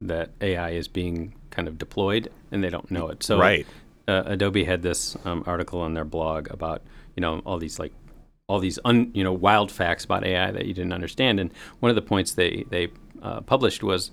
that 0.00 0.30
AI 0.40 0.70
is 0.70 0.86
being 0.88 1.34
kind 1.50 1.66
of 1.68 1.76
deployed 1.78 2.30
and 2.52 2.62
they 2.62 2.70
don't 2.70 2.90
know 2.90 3.08
it. 3.08 3.22
So, 3.22 3.38
Right. 3.38 3.66
uh, 4.06 4.22
Adobe 4.26 4.64
had 4.64 4.82
this 4.82 5.16
um, 5.24 5.42
article 5.46 5.80
on 5.80 5.94
their 5.94 6.04
blog 6.04 6.50
about 6.50 6.82
you 7.16 7.20
know 7.20 7.40
all 7.44 7.58
these 7.58 7.78
like 7.80 7.92
all 8.46 8.60
these 8.60 8.78
un, 8.84 9.10
you 9.12 9.24
know 9.24 9.32
wild 9.32 9.72
facts 9.72 10.04
about 10.04 10.24
AI 10.24 10.52
that 10.52 10.66
you 10.66 10.72
didn't 10.72 10.92
understand. 10.92 11.40
And 11.40 11.50
one 11.80 11.90
of 11.90 11.96
the 11.96 12.02
points 12.02 12.32
they 12.32 12.64
they 12.70 12.88
uh, 13.20 13.40
published 13.40 13.82
was 13.82 14.12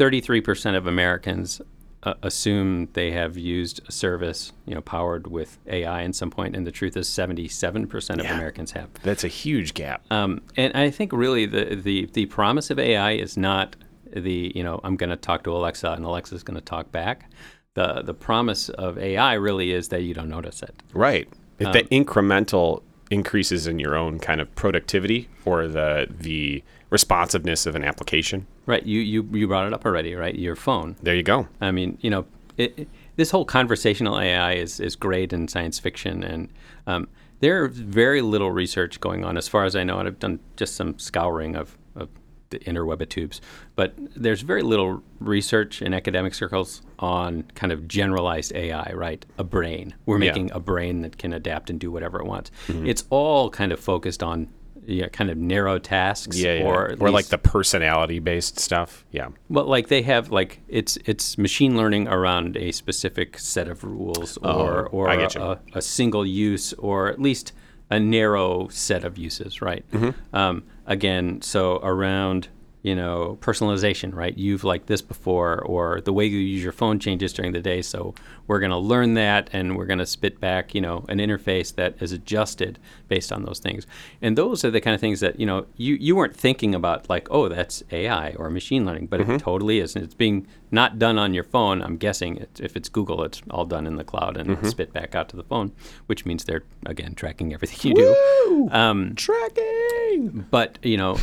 33% 0.00 0.76
of 0.76 0.86
Americans 0.86 1.60
uh, 2.04 2.14
assume 2.22 2.88
they 2.94 3.12
have 3.12 3.36
used 3.36 3.80
a 3.88 3.92
service 3.92 4.52
you 4.66 4.74
know 4.74 4.80
powered 4.80 5.26
with 5.28 5.58
AI 5.66 6.02
in 6.02 6.12
some 6.12 6.30
point, 6.30 6.56
and 6.56 6.66
the 6.66 6.72
truth 6.72 6.96
is 6.96 7.08
77% 7.08 8.18
of 8.18 8.24
Yeah. 8.24 8.34
Americans 8.34 8.72
have. 8.72 8.92
That's 9.02 9.24
a 9.24 9.28
huge 9.28 9.74
gap. 9.74 10.04
Um, 10.10 10.40
and 10.56 10.72
I 10.74 10.90
think 10.90 11.12
really 11.12 11.46
the, 11.46 11.76
the, 11.76 12.08
the 12.12 12.26
promise 12.26 12.70
of 12.70 12.78
AI 12.78 13.12
is 13.12 13.36
not 13.36 13.76
the, 14.14 14.52
you 14.54 14.62
know, 14.62 14.80
I'm 14.84 14.96
going 14.96 15.10
to 15.10 15.16
talk 15.16 15.44
to 15.44 15.52
Alexa 15.52 15.90
and 15.92 16.04
Alexa's 16.04 16.42
going 16.42 16.58
to 16.58 16.64
talk 16.64 16.90
back. 16.92 17.30
The, 17.74 18.02
the 18.02 18.12
promise 18.14 18.68
of 18.68 18.98
AI 18.98 19.34
really 19.34 19.72
is 19.72 19.88
that 19.88 20.02
you 20.02 20.12
don't 20.12 20.28
notice 20.28 20.62
it. 20.62 20.74
Right. 20.92 21.28
If 21.58 21.72
the 21.72 21.84
incremental 21.84 22.82
increases 23.10 23.66
in 23.66 23.78
your 23.78 23.94
own 23.94 24.18
kind 24.18 24.40
of 24.40 24.52
productivity 24.54 25.28
or 25.44 25.68
the 25.68 26.06
the 26.10 26.64
responsiveness 26.92 27.66
of 27.66 27.74
an 27.74 27.82
application, 27.84 28.46
Right. 28.66 28.84
You, 28.86 29.00
you, 29.00 29.28
you 29.32 29.48
brought 29.48 29.66
it 29.66 29.72
up 29.72 29.84
already, 29.84 30.14
right? 30.14 30.34
Your 30.36 30.54
phone. 30.54 30.94
there 31.02 31.16
you 31.16 31.22
go. 31.24 31.48
I 31.60 31.72
mean, 31.72 31.98
you 32.00 32.10
know, 32.10 32.26
it, 32.56 32.74
it- 32.76 32.88
this 33.16 33.30
whole 33.30 33.44
conversational 33.44 34.18
AI 34.18 34.54
is, 34.54 34.80
is 34.80 34.96
great 34.96 35.34
in 35.34 35.46
science 35.46 35.78
fiction, 35.78 36.24
and 36.24 36.48
um, 36.86 37.08
there's 37.40 37.76
very 37.76 38.22
little 38.22 38.50
research 38.50 39.00
going 39.00 39.22
on, 39.22 39.36
as 39.36 39.48
far 39.48 39.64
as 39.66 39.76
I 39.76 39.84
know. 39.84 39.98
And 39.98 40.08
I've 40.08 40.18
done 40.18 40.38
just 40.56 40.76
some 40.76 40.98
scouring 40.98 41.54
of, 41.54 41.76
of 41.94 42.08
the 42.48 42.58
interweb 42.60 43.02
of 43.02 43.10
tubes, 43.10 43.42
but 43.76 43.92
there's 44.16 44.40
very 44.40 44.62
little 44.62 45.02
research 45.20 45.82
in 45.82 45.92
academic 45.92 46.32
circles 46.34 46.80
on 47.00 47.42
kind 47.54 47.70
of 47.70 47.86
generalized 47.86 48.52
AI, 48.54 48.92
right? 48.94 49.26
A 49.36 49.44
brain. 49.44 49.92
We're 50.06 50.18
Yeah. 50.18 50.30
making 50.30 50.52
a 50.52 50.60
brain 50.60 51.02
that 51.02 51.18
can 51.18 51.34
adapt 51.34 51.68
and 51.68 51.78
do 51.78 51.90
whatever 51.90 52.18
it 52.18 52.24
wants. 52.26 52.50
It's 52.68 53.04
all 53.10 53.50
kind 53.50 53.72
of 53.72 53.78
focused 53.80 54.22
on 54.22 54.48
yeah, 54.86 55.08
kind 55.08 55.30
of 55.30 55.36
narrow 55.38 55.78
tasks, 55.78 56.38
Yeah, 56.38 56.54
yeah. 56.54 56.64
or 56.64 56.96
Or, 56.98 57.06
at 57.08 57.12
like 57.12 57.26
the 57.26 57.38
personality 57.38 58.18
based 58.18 58.58
stuff. 58.58 59.04
Yeah. 59.12 59.28
well, 59.48 59.64
like 59.66 59.88
they 59.88 60.02
have 60.02 60.30
like 60.30 60.60
it's 60.68 60.98
it's 61.04 61.38
machine 61.38 61.76
learning 61.76 62.08
around 62.08 62.56
a 62.56 62.72
specific 62.72 63.38
set 63.38 63.68
of 63.68 63.84
rules 63.84 64.36
or 64.38 64.86
or 64.88 65.08
Oh, 65.10 65.16
get 65.16 65.36
a, 65.36 65.60
a 65.74 65.82
single 65.82 66.26
use 66.26 66.72
or 66.74 67.08
at 67.08 67.20
least 67.20 67.52
a 67.90 68.00
narrow 68.00 68.68
set 68.68 69.04
of 69.04 69.18
uses, 69.18 69.60
right? 69.60 69.84
Mm-hmm. 69.92 70.34
Um, 70.36 70.64
again, 70.86 71.42
so 71.42 71.78
around 71.82 72.48
you 72.82 72.94
know 72.94 73.38
personalization, 73.40 74.14
right? 74.14 74.36
You've 74.36 74.64
liked 74.64 74.86
this 74.86 75.02
before, 75.02 75.60
or 75.60 76.00
the 76.00 76.12
way 76.12 76.26
you 76.26 76.38
use 76.38 76.62
your 76.62 76.72
phone 76.72 76.98
changes 76.98 77.32
during 77.32 77.52
the 77.52 77.60
day. 77.60 77.82
So 77.82 78.14
we're 78.46 78.58
going 78.58 78.70
to 78.70 78.76
learn 78.76 79.14
that, 79.14 79.48
and 79.52 79.76
we're 79.76 79.86
going 79.86 80.00
to 80.00 80.06
spit 80.06 80.40
back, 80.40 80.74
you 80.74 80.80
know, 80.80 81.04
an 81.08 81.18
interface 81.18 81.74
that 81.76 81.94
is 82.00 82.12
adjusted 82.12 82.78
based 83.08 83.30
on 83.32 83.44
those 83.44 83.60
things. 83.60 83.86
And 84.20 84.36
those 84.36 84.64
are 84.64 84.70
the 84.70 84.80
kind 84.80 84.94
of 84.94 85.00
things 85.00 85.20
that 85.20 85.38
you 85.38 85.46
know 85.46 85.66
you 85.76 85.94
you 85.94 86.16
weren't 86.16 86.36
thinking 86.36 86.74
about, 86.74 87.08
like, 87.08 87.28
oh, 87.30 87.48
that's 87.48 87.82
AI 87.92 88.32
or 88.32 88.50
machine 88.50 88.84
learning, 88.84 89.06
but 89.06 89.20
it 89.20 89.38
totally 89.38 89.78
is, 89.78 89.94
and 89.94 90.04
it's 90.04 90.14
being 90.14 90.46
not 90.70 90.98
done 90.98 91.18
on 91.18 91.34
your 91.34 91.44
phone. 91.44 91.82
I'm 91.82 91.96
guessing 91.98 92.36
it, 92.38 92.60
if 92.60 92.76
it's 92.76 92.88
Google, 92.88 93.22
it's 93.24 93.42
all 93.50 93.64
done 93.66 93.86
in 93.86 93.96
the 93.96 94.04
cloud 94.04 94.36
and 94.36 94.66
spit 94.66 94.92
back 94.92 95.14
out 95.14 95.28
to 95.28 95.36
the 95.36 95.44
phone, 95.44 95.70
which 96.06 96.24
means 96.26 96.44
they're 96.44 96.64
again 96.86 97.14
tracking 97.14 97.52
everything 97.54 97.90
you 97.90 97.94
do. 97.96 98.68
Um, 98.72 99.14
Tracking. 99.14 100.46
but 100.50 100.78
you 100.82 100.96
know, 100.96 101.18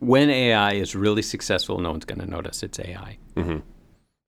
when 0.00 0.30
AI 0.30 0.72
is 0.72 0.94
really 0.94 1.22
successful, 1.22 1.78
no 1.78 1.90
one's 1.90 2.04
going 2.04 2.20
to 2.20 2.26
notice 2.26 2.62
it's 2.62 2.78
AI. 2.78 3.18
Mm-hmm. 3.36 3.58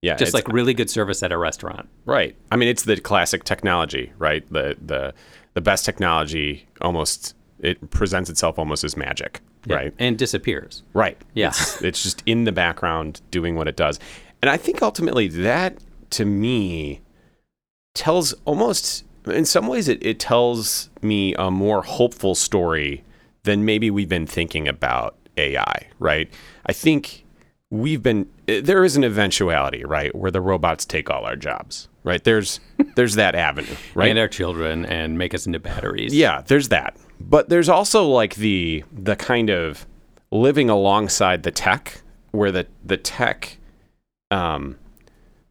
Yeah. 0.01 0.15
Just 0.15 0.33
like 0.33 0.47
really 0.47 0.73
good 0.73 0.89
service 0.89 1.23
at 1.23 1.31
a 1.31 1.37
restaurant. 1.37 1.89
Right. 2.05 2.35
I 2.51 2.55
mean, 2.55 2.69
it's 2.69 2.83
the 2.83 2.97
classic 2.97 3.43
technology, 3.43 4.13
right? 4.17 4.47
The 4.51 4.77
the 4.83 5.13
the 5.53 5.61
best 5.61 5.85
technology 5.85 6.67
almost 6.81 7.35
it 7.59 7.89
presents 7.89 8.29
itself 8.29 8.59
almost 8.59 8.83
as 8.83 8.95
magic, 8.95 9.41
right? 9.65 9.93
And 9.97 10.17
disappears. 10.17 10.83
Right. 10.93 11.19
Yeah. 11.33 11.49
It's, 11.49 11.81
it's 11.81 12.03
just 12.03 12.23
in 12.25 12.43
the 12.43 12.51
background 12.51 13.21
doing 13.31 13.55
what 13.55 13.67
it 13.67 13.75
does. 13.75 13.99
And 14.41 14.49
I 14.49 14.57
think 14.57 14.81
ultimately 14.81 15.27
that 15.29 15.77
to 16.11 16.25
me 16.25 17.01
tells 17.95 18.33
almost 18.45 19.03
in 19.25 19.45
some 19.45 19.67
ways 19.67 19.87
it, 19.87 20.03
it 20.05 20.19
tells 20.19 20.89
me 21.01 21.33
a 21.35 21.49
more 21.49 21.81
hopeful 21.81 22.35
story 22.35 23.03
than 23.43 23.65
maybe 23.65 23.89
we've 23.89 24.09
been 24.09 24.27
thinking 24.27 24.67
about 24.67 25.16
AI, 25.37 25.87
right? 25.99 26.31
I 26.65 26.73
think 26.73 27.25
we've 27.69 28.01
been 28.01 28.29
there 28.45 28.83
is 28.83 28.95
an 28.95 29.03
eventuality, 29.03 29.83
right, 29.83 30.13
where 30.15 30.31
the 30.31 30.41
robots 30.41 30.85
take 30.85 31.09
all 31.09 31.25
our 31.25 31.35
jobs. 31.35 31.89
Right? 32.03 32.23
There's 32.23 32.61
there's 32.95 33.15
that 33.15 33.35
avenue, 33.35 33.75
right? 33.95 34.09
And 34.09 34.17
our 34.17 34.29
children 34.29 34.85
and 34.85 35.17
make 35.17 35.33
us 35.33 35.45
into 35.45 35.59
batteries. 35.59 36.15
Yeah, 36.15 36.41
there's 36.47 36.69
that. 36.69 36.95
But 37.19 37.49
there's 37.49 37.67
also 37.69 38.07
like 38.07 38.35
the 38.35 38.83
the 38.93 39.15
kind 39.17 39.49
of 39.49 39.85
living 40.31 40.69
alongside 40.69 41.43
the 41.43 41.51
tech 41.51 42.01
where 42.31 42.51
the 42.51 42.67
the 42.83 42.97
tech 42.97 43.57
um 44.31 44.77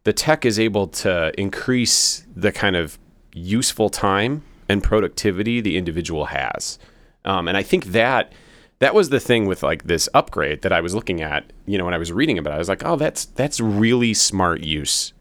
the 0.03 0.13
tech 0.13 0.45
is 0.45 0.57
able 0.57 0.87
to 0.87 1.31
increase 1.39 2.25
the 2.35 2.51
kind 2.51 2.75
of 2.75 2.97
useful 3.33 3.89
time 3.89 4.41
and 4.69 4.83
productivity 4.83 5.61
the 5.61 5.77
individual 5.77 6.25
has. 6.25 6.79
Um, 7.25 7.47
and 7.47 7.57
I 7.57 7.63
think 7.63 7.85
that 7.87 8.31
that 8.79 8.93
was 8.93 9.09
the 9.09 9.19
thing 9.19 9.45
with 9.45 9.63
like 9.63 9.85
this 9.85 10.07
upgrade 10.13 10.61
that 10.61 10.71
I 10.71 10.81
was 10.81 10.93
looking 10.93 11.21
at, 11.21 11.51
you 11.65 11.77
know, 11.77 11.85
when 11.85 11.93
I 11.93 11.97
was 11.97 12.11
reading 12.11 12.37
about 12.37 12.51
it, 12.51 12.55
I 12.55 12.59
was 12.59 12.69
like, 12.69 12.83
oh, 12.85 12.95
that's 12.95 13.25
that's 13.25 13.59
really 13.59 14.13
smart 14.13 14.61
use 14.61 15.13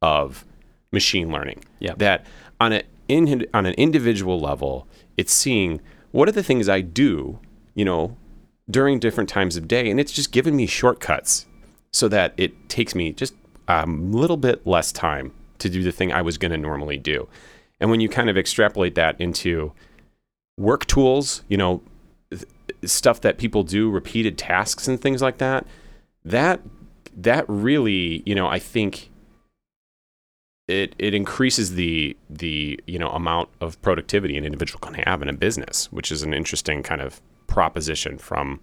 of 0.00 0.44
machine 0.90 1.30
learning. 1.30 1.64
Yeah. 1.78 1.94
That 1.96 2.26
on 2.60 2.72
a 2.72 2.82
in, 3.08 3.46
on 3.52 3.66
an 3.66 3.74
individual 3.74 4.40
level, 4.40 4.86
it's 5.16 5.32
seeing 5.32 5.80
what 6.12 6.28
are 6.28 6.32
the 6.32 6.42
things 6.42 6.68
I 6.68 6.80
do, 6.80 7.38
you 7.74 7.84
know, 7.84 8.16
during 8.70 8.98
different 8.98 9.28
times 9.28 9.56
of 9.56 9.68
day, 9.68 9.90
and 9.90 9.98
it's 9.98 10.12
just 10.12 10.32
giving 10.32 10.56
me 10.56 10.66
shortcuts 10.66 11.46
so 11.92 12.08
that 12.08 12.32
it 12.36 12.68
takes 12.68 12.94
me 12.94 13.12
just 13.12 13.34
a 13.68 13.86
little 13.86 14.36
bit 14.36 14.66
less 14.66 14.92
time 14.92 15.32
to 15.58 15.68
do 15.68 15.82
the 15.82 15.92
thing 15.92 16.12
I 16.12 16.22
was 16.22 16.38
going 16.38 16.52
to 16.52 16.58
normally 16.58 16.96
do. 16.96 17.28
And 17.80 17.90
when 17.90 18.00
you 18.00 18.08
kind 18.08 18.30
of 18.30 18.38
extrapolate 18.38 18.94
that 18.94 19.20
into 19.20 19.72
work 20.58 20.86
tools, 20.86 21.42
you 21.48 21.56
know, 21.56 21.82
stuff 22.84 23.20
that 23.22 23.38
people 23.38 23.62
do, 23.62 23.90
repeated 23.90 24.38
tasks 24.38 24.88
and 24.88 25.00
things 25.00 25.22
like 25.22 25.38
that, 25.38 25.66
that 26.24 26.60
that 27.16 27.44
really, 27.48 28.22
you 28.24 28.34
know, 28.34 28.46
I 28.46 28.58
think 28.58 29.10
it 30.68 30.94
it 30.98 31.14
increases 31.14 31.74
the 31.74 32.16
the 32.30 32.80
you 32.86 32.98
know 32.98 33.08
amount 33.08 33.48
of 33.60 33.80
productivity 33.82 34.36
an 34.36 34.44
individual 34.44 34.80
can 34.80 34.94
have 34.94 35.22
in 35.22 35.28
a 35.28 35.32
business, 35.32 35.90
which 35.92 36.10
is 36.12 36.22
an 36.22 36.32
interesting 36.32 36.82
kind 36.82 37.00
of 37.00 37.20
proposition 37.46 38.18
from 38.18 38.60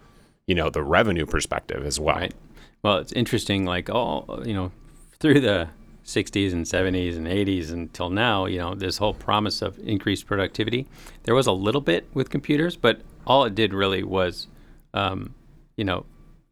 you 0.47 0.55
know 0.55 0.69
the 0.69 0.83
revenue 0.83 1.25
perspective 1.25 1.85
as 1.85 1.99
well. 1.99 2.15
Right. 2.15 2.33
Well, 2.81 2.97
it's 2.97 3.11
interesting, 3.11 3.65
like 3.65 3.89
all, 3.89 4.41
you 4.45 4.53
know, 4.53 4.71
through 5.19 5.41
the 5.41 5.67
60s 6.05 6.53
and 6.53 6.65
70s 6.65 7.17
and 7.17 7.27
80s 7.27 7.71
until 7.71 8.09
now, 8.09 8.45
you 8.45 8.57
know, 8.57 8.73
this 8.73 8.97
whole 8.97 9.13
promise 9.13 9.61
of 9.61 9.77
increased 9.79 10.25
productivity. 10.25 10.87
There 11.23 11.35
was 11.35 11.45
a 11.45 11.51
little 11.51 11.81
bit 11.81 12.07
with 12.13 12.29
computers, 12.29 12.77
but 12.77 13.01
all 13.29 13.45
it 13.45 13.55
did 13.55 13.73
really 13.73 14.03
was, 14.03 14.47
um, 14.93 15.33
you 15.77 15.85
know, 15.85 16.05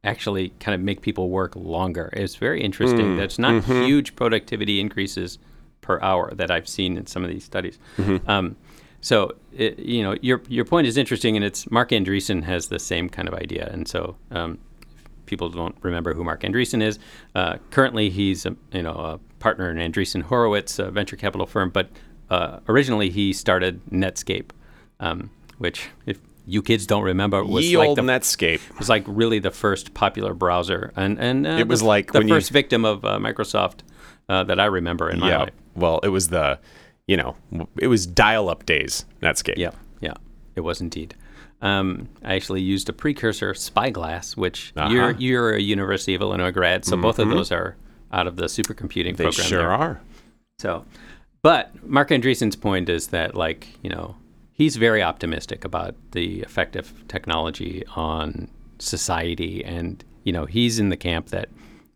actually 0.03 0.49
kind 0.59 0.73
of 0.75 0.79
make 0.79 1.01
people 1.01 1.29
work 1.29 1.55
longer. 1.55 2.09
It's 2.13 2.35
very 2.35 2.61
interesting. 2.61 3.17
That's 3.17 3.39
not 3.39 3.63
huge 3.65 4.15
productivity 4.15 4.79
increases 4.79 5.39
per 5.81 5.99
hour 6.01 6.33
that 6.35 6.51
I've 6.51 6.67
seen 6.67 6.95
in 6.95 7.07
some 7.07 7.23
of 7.23 7.29
these 7.29 7.43
studies. 7.43 7.79
Um, 8.27 8.55
so, 9.01 9.35
it, 9.53 9.79
you 9.79 10.03
know, 10.03 10.15
your 10.21 10.41
your 10.47 10.65
point 10.65 10.87
is 10.87 10.97
interesting, 10.97 11.35
and 11.35 11.43
it's 11.43 11.69
Marc 11.69 11.89
Andreessen 11.89 12.43
has 12.43 12.67
the 12.67 12.79
same 12.79 13.09
kind 13.09 13.27
of 13.27 13.33
idea, 13.33 13.69
and 13.71 13.87
so 13.87 14.15
um, 14.31 14.57
people 15.25 15.49
don't 15.49 15.75
remember 15.81 16.13
who 16.13 16.23
Marc 16.23 16.41
Andreessen 16.41 16.81
is. 16.81 16.99
Uh, 17.35 17.57
currently, 17.69 18.09
he's 18.09 18.45
a, 18.45 18.55
you 18.71 18.83
know 18.83 18.93
a 18.93 19.19
partner 19.39 19.69
in 19.69 19.77
Andreessen 19.77 20.23
Horowitz, 20.23 20.79
a 20.79 20.89
venture 20.91 21.15
capital 21.15 21.45
firm, 21.45 21.69
but 21.69 21.89
uh, 22.29 22.59
originally 22.67 23.09
he 23.09 23.33
started 23.33 23.81
Netscape, 23.91 24.49
um, 24.99 25.29
which 25.57 25.89
if 26.05 26.19
you 26.47 26.61
kids 26.61 26.87
don't 26.87 27.03
remember 27.03 27.43
was 27.43 27.65
Ye 27.69 27.77
like 27.77 27.89
old 27.89 27.97
the 27.97 28.01
Netscape. 28.03 28.61
was 28.79 28.87
like 28.89 29.03
really 29.05 29.39
the 29.39 29.51
first 29.51 29.93
popular 29.93 30.33
browser, 30.33 30.91
and 30.95 31.19
and 31.19 31.45
uh, 31.45 31.51
It 31.51 31.67
was 31.67 31.81
the, 31.81 31.85
like 31.87 32.11
the 32.13 32.19
when 32.19 32.27
you- 32.29 32.33
first 32.35 32.49
victim 32.51 32.85
of 32.85 33.03
uh, 33.05 33.19
Microsoft 33.19 33.79
uh, 34.29 34.43
that 34.45 34.59
I 34.59 34.65
remember 34.65 35.09
in 35.09 35.19
my 35.19 35.29
Yeah. 35.29 35.37
life. 35.39 35.53
Well, 35.75 35.99
it 36.03 36.09
was 36.09 36.29
the, 36.29 36.57
you 37.07 37.17
know, 37.17 37.35
it 37.77 37.87
was 37.87 38.07
dial-up 38.07 38.65
days. 38.65 39.05
Netscape. 39.21 39.57
Yeah, 39.57 39.71
yeah, 40.01 40.13
it 40.55 40.61
was 40.61 40.81
indeed. 40.81 41.13
Um, 41.61 42.07
I 42.23 42.35
actually 42.35 42.61
used 42.61 42.87
a 42.89 42.93
precursor, 42.93 43.53
Spyglass, 43.53 44.37
which 44.37 44.73
Uh-huh. 44.75 44.89
you're 44.93 45.11
you're 45.11 45.51
a 45.53 45.61
University 45.61 46.13
of 46.15 46.21
Illinois 46.21 46.51
grad, 46.51 46.85
so 46.85 46.95
both 46.97 47.19
of 47.19 47.29
those 47.29 47.51
are 47.51 47.75
out 48.11 48.27
of 48.27 48.35
the 48.37 48.45
supercomputing 48.45 49.17
They 49.17 49.25
program. 49.25 49.47
sure 49.47 49.59
there. 49.59 49.71
are. 49.71 50.01
So, 50.59 50.85
but 51.41 51.71
Marc 51.87 52.09
Andreessen's 52.09 52.55
point 52.55 52.89
is 52.89 53.07
that, 53.07 53.35
like, 53.35 53.67
you 53.81 53.89
know, 53.89 54.15
he's 54.57 54.75
very 54.75 55.03
optimistic 55.03 55.63
about 55.63 55.95
the 56.11 56.41
effect 56.41 56.75
of 56.75 57.07
technology 57.07 57.83
on 57.95 58.49
society. 58.79 59.63
And, 59.63 60.03
you 60.23 60.33
know, 60.33 60.45
he's 60.45 60.79
in 60.79 60.89
the 60.89 60.97
camp 60.97 61.27
that 61.29 61.49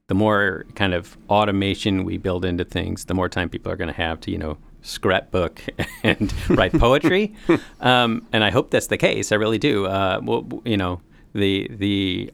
the 0.07 0.13
more 0.13 0.65
kind 0.75 0.93
of 0.93 1.17
automation 1.29 2.03
we 2.03 2.17
build 2.17 2.45
into 2.45 2.63
things, 2.63 3.05
the 3.05 3.15
more 3.15 3.27
time 3.29 3.49
people 3.49 3.71
are 3.71 3.75
going 3.75 3.87
to 3.87 3.93
have 3.93 4.19
to, 4.21 4.31
you 4.31 4.37
know, 4.37 4.57
scrapbook 4.83 5.61
and 6.03 6.31
write 6.49 6.73
poetry. 6.73 7.33
um, 7.79 8.27
and 8.31 8.43
I 8.43 8.51
hope 8.51 8.69
that's 8.69 8.87
the 8.87 8.97
case. 8.97 9.31
I 9.31 9.35
really 9.35 9.59
do. 9.59 9.87
Uh, 9.87 10.21
well, 10.23 10.47
you 10.63 10.77
know, 10.77 11.01
the, 11.33 11.67
the, 11.71 12.31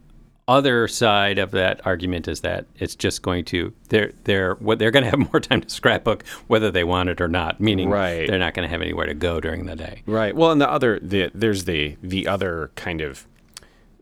other 0.48 0.88
side 0.88 1.38
of 1.40 1.52
that 1.52 1.86
argument 1.86 2.28
is 2.28 2.40
that 2.42 2.66
it's 2.78 2.96
just 2.96 3.22
going 3.22 3.44
to 3.46 3.74
they're 3.90 4.14
they're 4.24 4.56
what 4.56 4.80
they're 4.80 4.92
going 4.92 5.04
to 5.04 5.10
have 5.10 5.20
more 5.34 5.40
time 5.42 5.62
to 5.62 5.70
scrapbook 5.70 6.26
whether 6.48 6.72
they 6.72 6.84
want 6.86 7.10
it 7.10 7.20
or 7.20 7.28
not 7.28 7.60
meaning 7.60 7.90
Right. 7.90 8.28
they're 8.28 8.40
not 8.40 8.54
going 8.54 8.66
to 8.68 8.70
have 8.70 8.82
anywhere 8.82 9.08
to 9.08 9.14
go 9.14 9.40
during 9.42 9.66
the 9.66 9.76
day 9.76 10.04
Right. 10.06 10.36
Well, 10.36 10.52
and 10.52 10.62
the 10.62 10.70
other, 10.70 11.00
the, 11.02 11.30
there's 11.34 11.66
the 11.66 11.98
the 12.02 12.28
other 12.28 12.72
kind 12.76 13.02
of 13.02 13.28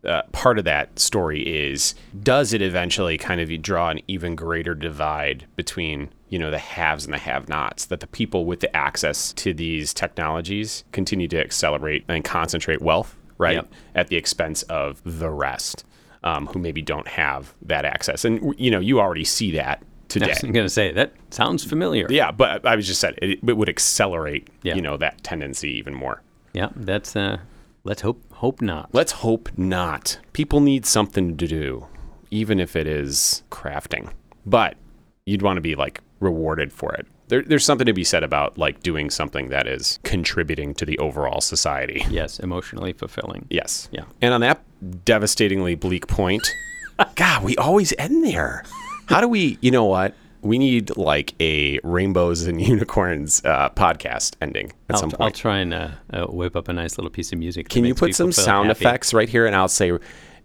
uh, 0.04 0.22
part 0.30 0.56
of 0.58 0.64
that 0.64 0.98
story 1.00 1.40
is 1.42 1.96
does 2.22 2.52
it 2.52 2.62
eventually 2.62 3.18
kind 3.18 3.40
of 3.40 3.50
draw 3.60 3.88
an 3.90 3.98
even 4.06 4.36
greater 4.36 4.72
divide 4.74 5.46
between 5.56 6.10
you 6.28 6.38
know 6.38 6.50
the 6.52 6.58
haves 6.60 7.04
and 7.06 7.12
the 7.14 7.18
have-nots 7.18 7.86
that 7.86 7.98
the 7.98 8.06
people 8.06 8.44
with 8.44 8.60
the 8.60 8.76
access 8.76 9.32
to 9.32 9.52
these 9.52 9.92
technologies 9.92 10.84
continue 10.92 11.26
to 11.26 11.40
accelerate 11.40 12.04
and 12.08 12.24
concentrate 12.24 12.80
wealth 12.80 13.16
right 13.36 13.56
Yep. 13.56 13.68
at 13.96 14.06
the 14.08 14.16
expense 14.16 14.62
of 14.64 15.00
the 15.04 15.30
rest 15.30 15.84
um, 16.26 16.46
who 16.48 16.58
maybe 16.58 16.82
don't 16.82 17.08
have 17.08 17.54
that 17.62 17.84
access 17.84 18.24
and 18.24 18.54
you 18.58 18.70
know 18.70 18.80
you 18.80 19.00
already 19.00 19.24
see 19.24 19.50
that 19.52 19.82
today. 20.08 20.34
I'm 20.42 20.52
going 20.52 20.66
to 20.66 20.70
say 20.80 20.92
that 20.92 21.12
sounds 21.30 21.62
familiar 21.64 22.06
yeah 22.10 22.30
but 22.30 22.64
i 22.66 22.74
was 22.76 22.86
just 22.86 23.00
said 23.00 23.14
it, 23.22 23.38
it 23.46 23.56
would 23.56 23.68
accelerate 23.68 24.48
Yeah. 24.62 24.74
you 24.76 24.82
know 24.82 24.96
that 24.98 25.22
tendency 25.22 25.70
even 25.80 25.94
more 25.94 26.22
yeah 26.52 26.70
that's 26.76 27.14
uh 27.16 27.38
let's 27.84 28.02
hope 28.02 28.20
hope 28.32 28.60
not 28.60 28.88
Let's 28.92 29.12
hope 29.12 29.48
not. 29.56 30.18
People 30.32 30.60
need 30.60 30.84
something 30.86 31.36
to 31.38 31.46
do, 31.46 31.86
even 32.30 32.60
if 32.60 32.76
it 32.76 32.86
is 32.86 33.42
crafting. 33.50 34.10
But 34.44 34.76
you'd 35.24 35.40
want 35.42 35.56
to 35.56 35.60
be 35.62 35.74
like 35.74 36.00
rewarded 36.20 36.70
for 36.72 36.92
it. 36.94 37.06
There, 37.28 37.42
there's 37.42 37.64
something 37.64 37.86
to 37.86 37.92
be 37.92 38.04
said 38.04 38.22
about 38.22 38.56
like 38.56 38.82
doing 38.82 39.10
something 39.10 39.48
that 39.48 39.66
is 39.66 39.98
contributing 40.04 40.74
to 40.74 40.86
the 40.86 40.98
overall 40.98 41.40
society. 41.40 42.04
yes 42.08 42.38
emotionally 42.38 42.92
fulfilling 42.92 43.46
Yes. 43.50 43.88
Yeah. 43.90 44.04
And 44.22 44.32
on 44.32 44.40
that 44.42 44.62
devastatingly 45.04 45.74
bleak 45.74 46.06
point, 46.06 46.46
God, 47.16 47.42
we 47.44 47.56
always 47.56 47.92
end 47.98 48.24
there. 48.24 48.64
How 49.06 49.20
do 49.20 49.28
we, 49.28 49.58
you 49.60 49.70
know 49.70 49.84
what? 49.84 50.14
We 50.42 50.58
need 50.58 50.96
like 50.96 51.34
a 51.40 51.80
rainbows 51.82 52.46
and 52.46 52.60
unicorns 52.74 53.44
uh, 53.44 53.70
podcast 53.70 54.36
ending 54.40 54.66
at 54.88 54.94
I'll, 54.94 55.00
some 55.00 55.10
point. 55.10 55.20
I'll 55.22 55.30
try 55.32 55.58
and 55.58 55.74
uh, 55.74 55.88
uh, 56.12 56.26
whip 56.26 56.54
up 56.54 56.68
a 56.68 56.72
nice 56.72 56.96
little 56.98 57.10
piece 57.10 57.32
of 57.32 57.38
music 57.40 57.68
Can 57.68 57.84
you 57.84 57.94
put 57.94 58.14
some 58.14 58.30
sound 58.30 58.68
happy. 58.68 58.84
effects 58.84 59.12
right 59.12 59.28
here? 59.28 59.46
And 59.46 59.56
I'll 59.56 59.66
say, 59.68 59.92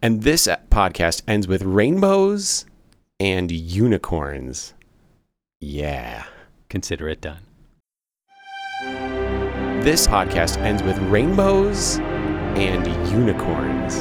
and 0.02 0.24
this 0.24 0.48
podcast 0.72 1.22
ends 1.28 1.48
with 1.48 1.62
rainbows 1.62 2.65
and 3.20 3.52
unicorns. 3.52 4.74
Yeah. 5.60 6.24
Consider 6.71 7.10
it 7.10 7.19
done 7.19 7.43
This 9.84 10.07
podcast 10.07 10.57
ends 10.60 10.81
with 10.81 10.97
rainbows 10.99 11.99
and 12.55 12.88
unicorns. 13.12 13.97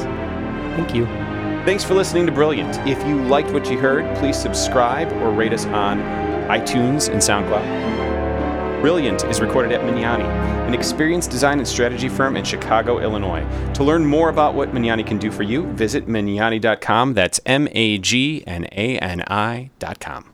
thank 0.77 0.95
you 0.95 1.07
Thanks 1.65 1.85
for 1.85 1.93
listening 1.93 2.25
to 2.25 2.33
Brilliant. 2.33 2.75
If 2.89 3.07
you 3.07 3.23
liked 3.25 3.51
what 3.51 3.71
you 3.71 3.79
heard, 3.79 4.17
please 4.17 4.35
subscribe 4.35 5.13
or 5.21 5.31
rate 5.31 5.53
us 5.53 5.67
on 5.67 5.99
iTunes 6.49 7.11
and 7.11 7.21
SoundCloud. 7.21 8.81
Brilliant 8.81 9.25
is 9.25 9.43
recorded 9.43 9.71
at 9.73 9.83
Magnani, 9.83 10.25
an 10.67 10.73
experienced 10.73 11.31
design 11.31 11.59
and 11.59 11.69
strategy 11.69 12.09
firm 12.09 12.39
in 12.39 12.45
Chicago, 12.45 12.99
Illinois. 13.01 13.45
To 13.75 13.85
learn 13.85 14.07
more 14.07 14.31
about 14.31 14.55
what 14.55 14.73
Magnani 14.73 15.07
can 15.07 15.19
do 15.19 15.31
for 15.31 15.43
you, 15.43 15.67
visit 15.73 16.07
Magnani.com. 16.07 17.13
That's 17.13 17.41
M 17.45 17.69
A 17.73 17.99
G 17.99 18.43
N 18.47 18.67
A 18.73 18.99
N 18.99 19.23
I.com. 19.27 20.33